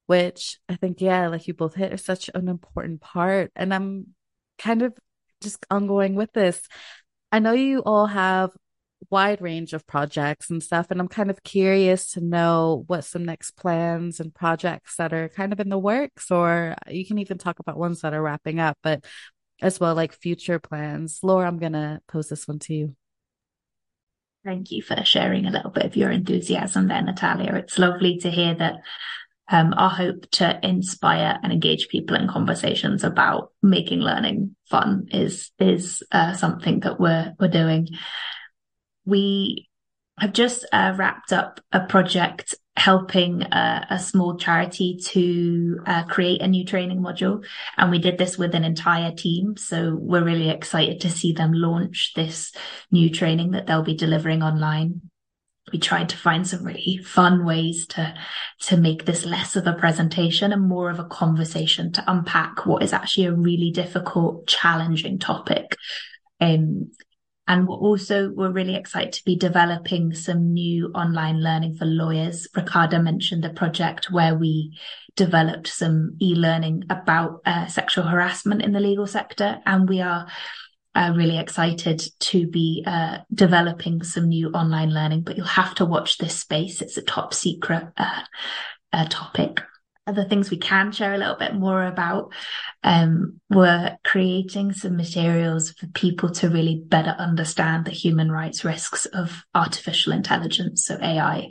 [0.07, 3.51] which I think, yeah, like you both hit is such an important part.
[3.57, 4.09] And I'm
[4.59, 4.93] kind of
[5.41, 6.61] just ongoing with this.
[7.32, 8.51] I know you all have
[9.11, 10.86] wide range of projects and stuff.
[10.90, 15.28] And I'm kind of curious to know what some next plans and projects that are
[15.28, 18.61] kind of in the works, or you can even talk about ones that are wrapping
[18.61, 19.05] up, but
[19.62, 21.20] as well, like future plans.
[21.22, 22.96] Laura, I'm going to pose this one to you.
[24.44, 27.55] Thank you for sharing a little bit of your enthusiasm there, Natalia.
[27.55, 28.76] It's lovely to hear that
[29.50, 35.50] um, our hope to inspire and engage people in conversations about making learning fun is
[35.59, 37.88] is uh, something that we're we're doing
[39.05, 39.68] we
[40.18, 46.40] have just uh, wrapped up a project helping uh, a small charity to uh, create
[46.40, 47.44] a new training module.
[47.76, 49.57] And we did this with an entire team.
[49.57, 52.52] So we're really excited to see them launch this
[52.90, 55.02] new training that they'll be delivering online.
[55.72, 58.14] We tried to find some really fun ways to,
[58.62, 62.82] to make this less of a presentation and more of a conversation to unpack what
[62.82, 65.76] is actually a really difficult, challenging topic.
[66.40, 66.90] Um,
[67.47, 72.49] and we're also, we're really excited to be developing some new online learning for lawyers.
[72.57, 74.78] Ricarda mentioned the project where we
[75.14, 79.59] developed some e-learning about uh, sexual harassment in the legal sector.
[79.66, 80.26] And we are
[80.95, 85.84] uh, really excited to be uh, developing some new online learning, but you'll have to
[85.84, 86.80] watch this space.
[86.80, 88.22] It's a top secret uh,
[88.92, 89.61] uh, topic
[90.07, 92.32] other things we can share a little bit more about.
[92.85, 99.07] Um, we're creating some materials for people to really better understand the human rights risks
[99.07, 101.49] of artificial intelligence, so AI.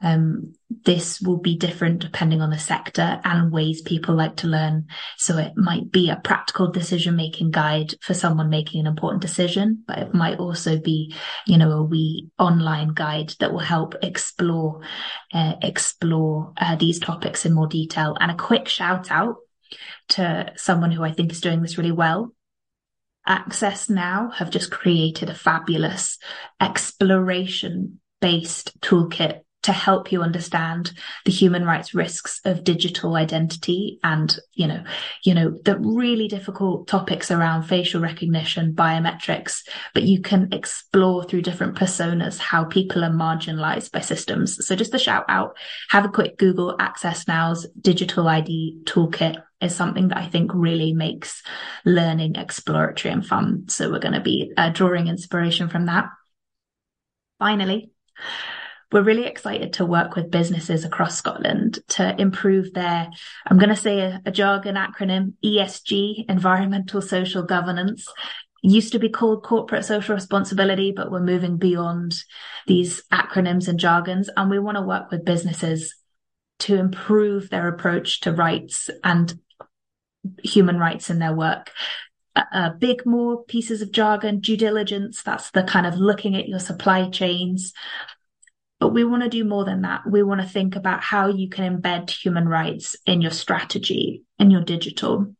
[0.00, 0.54] Um,
[0.84, 4.86] this will be different depending on the sector and ways people like to learn.
[5.16, 9.82] So it might be a practical decision making guide for someone making an important decision,
[9.88, 11.14] but it might also be,
[11.46, 14.82] you know, a wee online guide that will help explore,
[15.32, 18.16] uh, explore uh, these topics in more detail.
[18.20, 19.36] And a quick shout out
[20.10, 22.34] to someone who I think is doing this really well.
[23.26, 26.18] Access Now have just created a fabulous
[26.60, 30.92] exploration based toolkit to help you understand
[31.24, 34.82] the human rights risks of digital identity and, you know,
[35.24, 39.62] you know, the really difficult topics around facial recognition, biometrics,
[39.94, 44.64] but you can explore through different personas how people are marginalized by systems.
[44.64, 45.56] So just a shout out,
[45.90, 50.92] have a quick Google Access Now's digital ID toolkit is something that I think really
[50.92, 51.42] makes
[51.84, 53.64] learning exploratory and fun.
[53.68, 56.06] So we're going to be uh, drawing inspiration from that.
[57.40, 57.90] Finally,
[58.90, 63.08] we're really excited to work with businesses across Scotland to improve their,
[63.46, 68.06] I'm going to say a, a jargon acronym, ESG, environmental social governance.
[68.62, 72.16] Used to be called corporate social responsibility, but we're moving beyond
[72.66, 74.30] these acronyms and jargons.
[74.36, 75.94] And we want to work with businesses
[76.60, 79.38] to improve their approach to rights and
[80.42, 81.70] human rights in their work
[82.52, 85.22] uh, big more pieces of jargon, due diligence.
[85.22, 87.72] That's the kind of looking at your supply chains,
[88.80, 90.02] but we want to do more than that.
[90.08, 94.50] We want to think about how you can embed human rights in your strategy, in
[94.50, 95.34] your digital,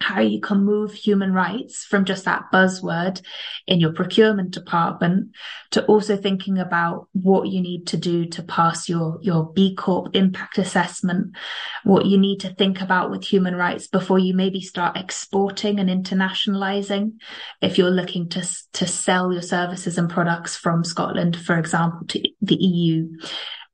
[0.00, 3.20] how you can move human rights from just that buzzword
[3.66, 5.34] in your procurement department
[5.72, 10.14] to also thinking about what you need to do to pass your, your B Corp
[10.14, 11.36] impact assessment,
[11.82, 15.90] what you need to think about with human rights before you maybe start exporting and
[15.90, 17.14] internationalizing.
[17.60, 22.22] If you're looking to, to sell your services and products from Scotland, for example, to
[22.40, 23.08] the EU.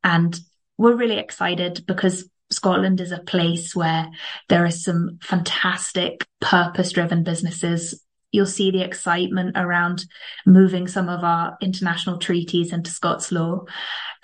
[0.02, 0.38] And
[0.78, 4.08] we're really excited because Scotland is a place where
[4.48, 8.02] there are some fantastic purpose driven businesses.
[8.32, 10.04] You'll see the excitement around
[10.44, 13.64] moving some of our international treaties into Scots law.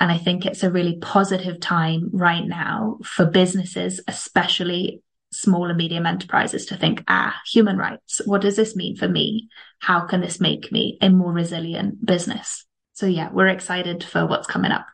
[0.00, 5.02] And I think it's a really positive time right now for businesses, especially
[5.32, 9.48] small and medium enterprises to think, ah, human rights, what does this mean for me?
[9.78, 12.66] How can this make me a more resilient business?
[12.94, 14.86] So yeah, we're excited for what's coming up.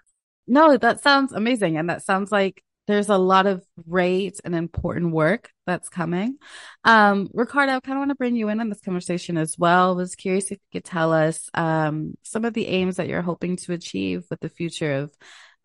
[0.47, 1.77] No, that sounds amazing.
[1.77, 6.39] And that sounds like there's a lot of great and important work that's coming.
[6.85, 9.91] Um, Ricarda, I kind of want to bring you in on this conversation as well.
[9.91, 13.23] I was curious if you could tell us um, some of the aims that you're
[13.23, 15.15] hoping to achieve with the future of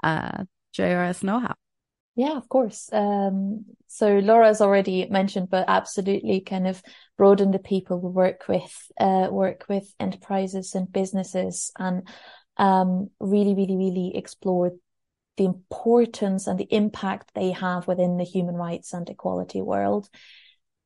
[0.04, 0.46] uh,
[0.76, 1.54] JRS Knowhow.
[2.16, 2.90] Yeah, of course.
[2.92, 6.82] Um, so Laura's already mentioned, but absolutely kind of
[7.18, 12.08] broaden the people we work with, uh, work with enterprises and businesses and,
[12.58, 14.74] um, really, really, really explore
[15.38, 20.10] the importance and the impact they have within the human rights and equality world.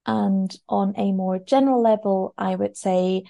[0.05, 3.23] And on a more general level, I would say,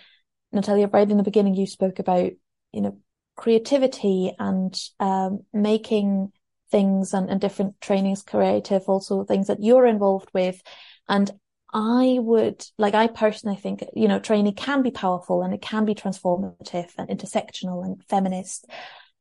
[0.51, 2.31] Natalia, right in the beginning, you spoke about,
[2.71, 2.97] you know,
[3.37, 6.31] creativity and, um, making
[6.71, 10.61] things and, and different trainings creative, also things that you're involved with.
[11.07, 11.31] And
[11.73, 15.85] I would, like, I personally think, you know, training can be powerful and it can
[15.85, 18.65] be transformative and intersectional and feminist.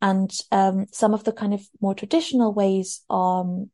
[0.01, 3.71] And, um, some of the kind of more traditional ways, um,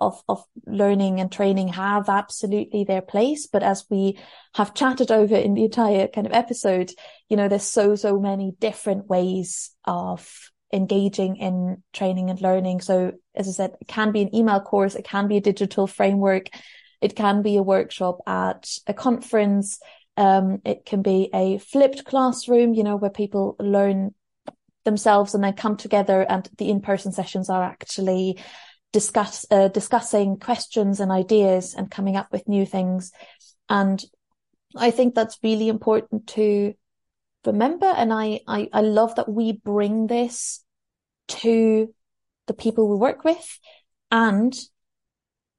[0.00, 3.46] of, of learning and training have absolutely their place.
[3.46, 4.18] But as we
[4.54, 6.90] have chatted over in the entire kind of episode,
[7.28, 12.80] you know, there's so, so many different ways of engaging in training and learning.
[12.80, 14.94] So as I said, it can be an email course.
[14.94, 16.48] It can be a digital framework.
[17.00, 19.80] It can be a workshop at a conference.
[20.16, 24.14] Um, it can be a flipped classroom, you know, where people learn
[24.84, 28.38] themselves and then come together and the in-person sessions are actually
[28.92, 33.12] discuss, uh, discussing questions and ideas and coming up with new things.
[33.68, 34.02] And
[34.76, 36.74] I think that's really important to
[37.44, 37.86] remember.
[37.86, 40.64] And I, I, I love that we bring this
[41.28, 41.94] to
[42.46, 43.58] the people we work with.
[44.10, 44.58] And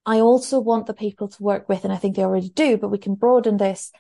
[0.05, 2.89] I also want the people to work with, and I think they already do, but
[2.89, 3.91] we can broaden this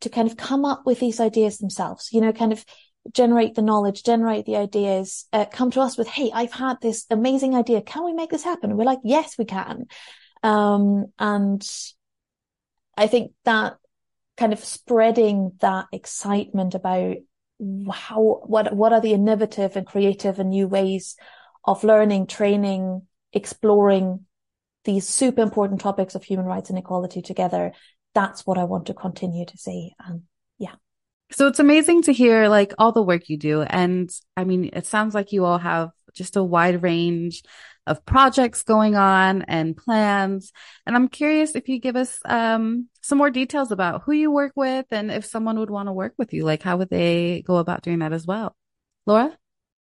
[0.00, 2.64] to kind of come up with these ideas themselves, you know, kind of
[3.12, 7.06] generate the knowledge, generate the ideas, uh, come to us with, Hey, I've had this
[7.10, 7.82] amazing idea.
[7.82, 8.70] Can we make this happen?
[8.70, 9.86] And we're like, yes, we can.
[10.42, 11.66] Um, and
[12.96, 13.76] I think that
[14.36, 17.16] kind of spreading that excitement about
[17.92, 21.16] how, what, what are the innovative and creative and new ways
[21.64, 23.02] of learning, training,
[23.32, 24.24] exploring
[24.84, 27.72] these super important topics of human rights and equality together.
[28.14, 29.94] That's what I want to continue to see.
[29.98, 30.27] And.
[31.30, 33.62] So it's amazing to hear like all the work you do.
[33.62, 37.42] And I mean, it sounds like you all have just a wide range
[37.86, 40.52] of projects going on and plans.
[40.86, 44.52] And I'm curious if you give us um, some more details about who you work
[44.56, 47.56] with and if someone would want to work with you, like how would they go
[47.56, 48.54] about doing that as well?
[49.06, 49.36] Laura?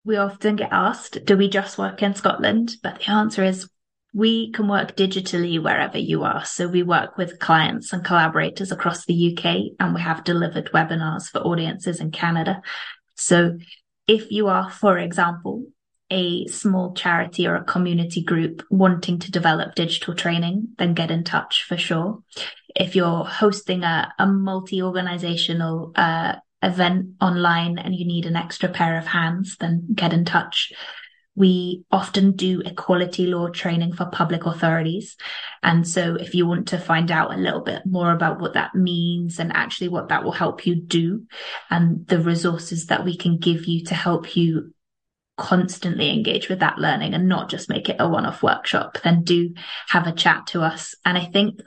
[0.04, 2.76] We often get asked, do we just work in Scotland?
[2.82, 3.68] But the answer is
[4.12, 6.44] we can work digitally wherever you are.
[6.44, 11.28] So we work with clients and collaborators across the UK and we have delivered webinars
[11.30, 12.60] for audiences in Canada.
[13.14, 13.58] So
[14.08, 15.66] if you are, for example,
[16.10, 21.22] a small charity or a community group wanting to develop digital training, then get in
[21.22, 22.22] touch for sure.
[22.74, 28.68] If you're hosting a, a multi organizational uh, event online and you need an extra
[28.68, 30.72] pair of hands, then get in touch.
[31.36, 35.16] We often do equality law training for public authorities.
[35.62, 38.74] And so if you want to find out a little bit more about what that
[38.74, 41.26] means and actually what that will help you do
[41.70, 44.74] and the resources that we can give you to help you
[45.36, 49.54] constantly engage with that learning and not just make it a one-off workshop, then do
[49.88, 50.94] have a chat to us.
[51.04, 51.60] And I think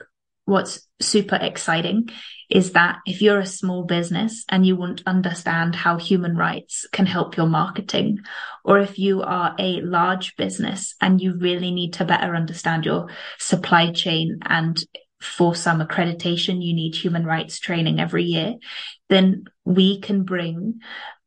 [0.44, 2.10] what's super exciting
[2.54, 6.86] is that if you're a small business and you want to understand how human rights
[6.92, 8.20] can help your marketing,
[8.64, 13.08] or if you are a large business and you really need to better understand your
[13.40, 14.78] supply chain and
[15.20, 18.54] for some accreditation, you need human rights training every year,
[19.08, 20.80] then we can bring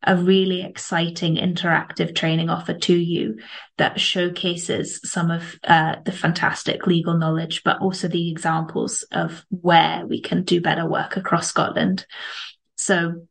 [0.04, 3.39] a really exciting interactive training offer to you
[3.78, 10.06] that showcases some of uh, the fantastic legal knowledge, but also the examples of where
[10.06, 12.06] we can do better work across Scotland.
[12.76, 13.28] So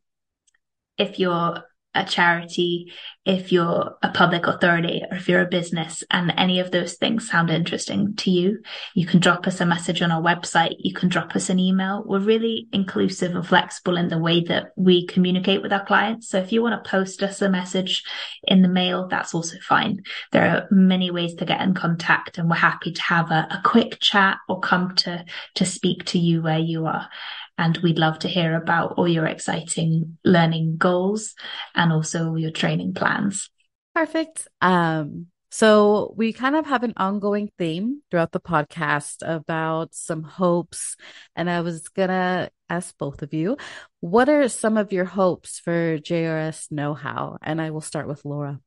[0.97, 1.63] if you're
[1.97, 2.93] a charity,
[3.25, 7.29] if you're a public authority, or if you're a business and any of those things
[7.29, 8.59] sound interesting to you,
[8.93, 10.75] you can drop us a message on our website.
[10.79, 12.03] You can drop us an email.
[12.05, 16.29] We're really inclusive and flexible in the way that we communicate with our clients.
[16.29, 18.03] So if you want to post us a message
[18.43, 20.03] in the mail, that's also fine.
[20.31, 23.61] There are many ways to get in contact and we're happy to have a, a
[23.65, 25.25] quick chat or come to,
[25.55, 27.09] to speak to you where you are.
[27.57, 31.33] And we'd love to hear about all your exciting learning goals
[31.73, 33.49] and also your training plans.
[33.95, 34.47] Perfect.
[34.61, 40.97] Um, So, we kind of have an ongoing theme throughout the podcast about some hopes.
[41.35, 43.55] And I was going to ask both of you,
[44.01, 47.37] what are some of your hopes for JRS Knowhow?
[47.41, 48.59] And I will start with Laura.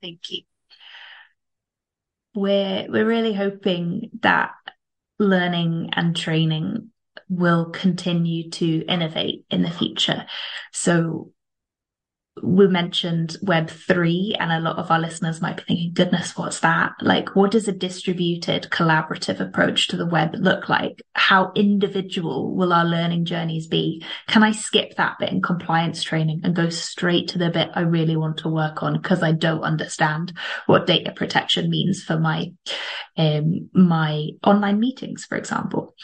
[0.00, 0.42] Thank you.
[2.34, 4.52] We're, we're really hoping that
[5.18, 6.90] learning and training
[7.28, 10.26] will continue to innovate in the future.
[10.72, 11.32] So
[12.42, 16.60] we mentioned web three and a lot of our listeners might be thinking goodness what's
[16.60, 16.92] that?
[17.02, 21.02] Like what does a distributed collaborative approach to the web look like?
[21.12, 24.02] How individual will our learning journeys be?
[24.28, 27.80] Can i skip that bit in compliance training and go straight to the bit i
[27.80, 30.32] really want to work on because i don't understand
[30.66, 32.52] what data protection means for my
[33.18, 35.94] um my online meetings for example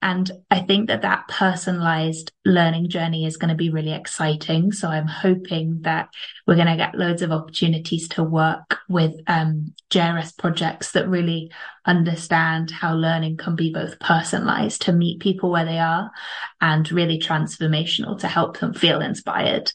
[0.00, 4.70] and I think that that personalized learning journey is going to be really exciting.
[4.70, 6.10] So I'm hoping that
[6.46, 11.50] we're going to get loads of opportunities to work with um, JRS projects that really
[11.84, 16.12] understand how learning can be both personalized to meet people where they are
[16.60, 19.72] and really transformational to help them feel inspired.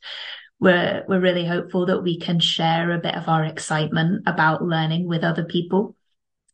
[0.58, 5.06] We're, we're really hopeful that we can share a bit of our excitement about learning
[5.06, 5.98] with other people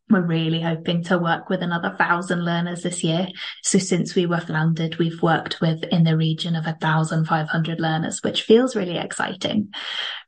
[0.10, 3.28] we're really hoping to work with another thousand learners this year.
[3.64, 8.44] So since we were founded, we've worked with in the region of 1,500 learners, which
[8.44, 9.72] feels really exciting.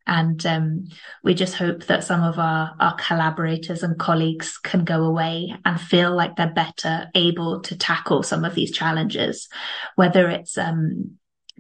[0.06, 0.86] And um,
[1.24, 5.80] we just hope that some of our, our collaborators and colleagues can go away and
[5.80, 9.48] feel like they're better able to tackle some of these challenges,
[9.96, 11.18] whether it's um,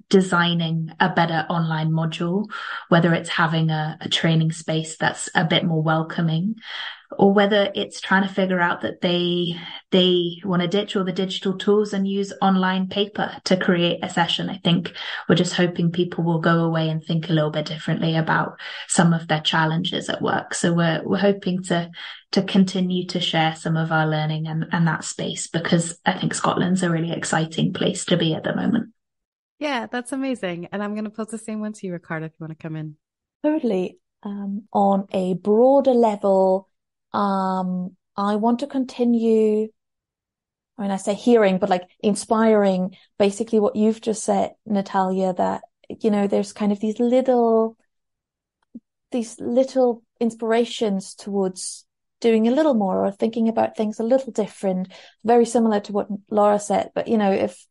[0.09, 2.45] designing a better online module,
[2.89, 6.55] whether it's having a, a, training space that's a bit more welcoming,
[7.17, 9.55] or whether it's trying to figure out that they
[9.91, 14.09] they want to ditch all the digital tools and use online paper to create a
[14.09, 14.49] session.
[14.49, 14.93] I think
[15.27, 19.13] we're just hoping people will go away and think a little bit differently about some
[19.13, 20.53] of their challenges at work.
[20.53, 21.91] So we're we're hoping to
[22.31, 26.33] to continue to share some of our learning and, and that space because I think
[26.33, 28.93] Scotland's a really exciting place to be at the moment.
[29.59, 30.69] Yeah, that's amazing.
[30.71, 32.63] And I'm going to pose the same one to you, Ricarda, if you want to
[32.63, 32.95] come in.
[33.43, 33.99] Totally.
[34.23, 36.67] Um, on a broader level,
[37.13, 39.69] um, I want to continue.
[40.77, 45.61] I mean, I say hearing, but like inspiring basically what you've just said, Natalia, that,
[45.99, 47.77] you know, there's kind of these little,
[49.11, 51.85] these little inspirations towards
[52.19, 54.91] doing a little more or thinking about things a little different,
[55.23, 56.91] very similar to what Laura said.
[56.95, 57.65] But, you know, if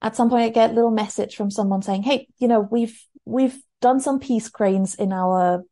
[0.00, 2.98] at some point I get a little message from someone saying, Hey, you know, we've,
[3.24, 5.64] we've done some peace cranes in our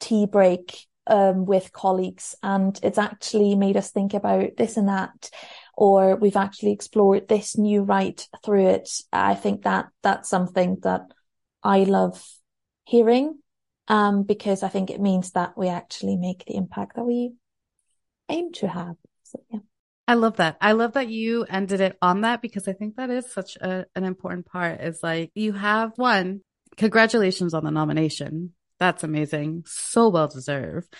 [0.00, 5.30] tea break um, with colleagues and it's actually made us think about this and that
[5.76, 11.02] or we've actually explored this new right through it i think that that's something that
[11.62, 12.24] i love
[12.84, 13.38] hearing
[13.88, 17.32] um, because i think it means that we actually make the impact that we
[18.28, 19.60] aim to have so yeah
[20.08, 20.56] I love that.
[20.60, 23.86] I love that you ended it on that because I think that is such a,
[23.96, 26.42] an important part is like you have one,
[26.76, 28.52] congratulations on the nomination.
[28.78, 29.64] That's amazing.
[29.66, 30.92] So well deserved.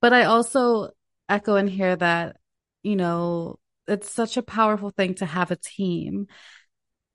[0.00, 0.90] But I also
[1.28, 2.36] echo and hear that,
[2.82, 6.26] you know, it's such a powerful thing to have a team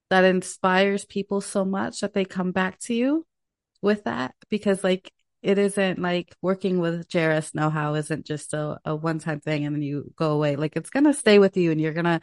[0.10, 3.26] that inspires people so much that they come back to you
[3.82, 5.12] with that because like
[5.42, 9.76] it isn't like working with JRS Knowhow isn't just a, a one time thing and
[9.76, 10.56] then you go away.
[10.56, 12.20] Like it's to stay with you and you're to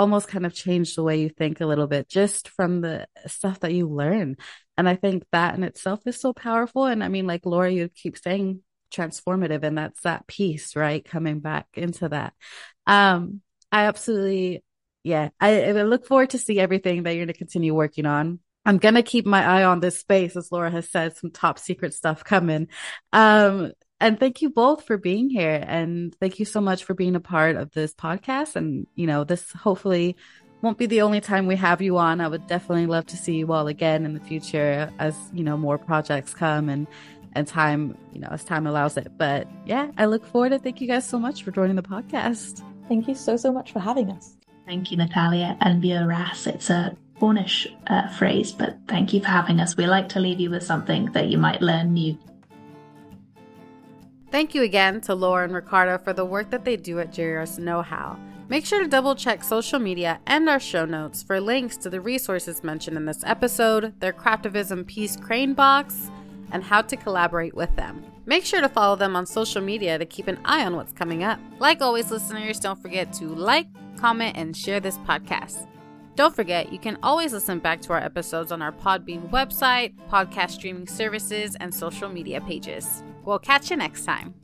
[0.00, 3.60] almost kind of change the way you think a little bit just from the stuff
[3.60, 4.36] that you learn.
[4.78, 6.86] And I think that in itself is so powerful.
[6.86, 11.04] And I mean, like Laura, you keep saying transformative and that's that piece, right?
[11.04, 12.32] Coming back into that.
[12.86, 14.64] Um, I absolutely,
[15.04, 18.40] yeah, I, I look forward to see everything that you're going to continue working on.
[18.64, 21.58] I'm going to keep my eye on this space, as Laura has said, some top
[21.58, 22.68] secret stuff coming.
[23.12, 25.62] Um, and thank you both for being here.
[25.66, 28.56] And thank you so much for being a part of this podcast.
[28.56, 30.16] And, you know, this hopefully
[30.62, 32.20] won't be the only time we have you on.
[32.20, 35.56] I would definitely love to see you all again in the future as, you know,
[35.56, 36.86] more projects come and
[37.32, 39.12] and time, you know, as time allows it.
[39.16, 42.64] But yeah, I look forward to thank you guys so much for joining the podcast.
[42.88, 44.36] Thank you so so much for having us.
[44.66, 45.56] Thank you, Natalia.
[45.60, 46.46] And ras.
[46.46, 49.76] It's a Cornish uh, phrase, but thank you for having us.
[49.76, 52.18] We like to leave you with something that you might learn new.
[54.30, 57.58] Thank you again to Laura and Ricarda for the work that they do at JRS
[57.58, 58.16] Knowhow.
[58.48, 62.00] Make sure to double check social media and our show notes for links to the
[62.00, 66.10] resources mentioned in this episode, their Craftivism Peace Crane Box,
[66.52, 68.04] and how to collaborate with them.
[68.26, 71.24] Make sure to follow them on social media to keep an eye on what's coming
[71.24, 71.40] up.
[71.58, 73.66] Like always, listeners, don't forget to like,
[73.96, 75.66] comment, and share this podcast.
[76.16, 80.50] Don't forget, you can always listen back to our episodes on our Podbean website, podcast
[80.50, 83.02] streaming services, and social media pages.
[83.24, 84.34] We'll catch you next time.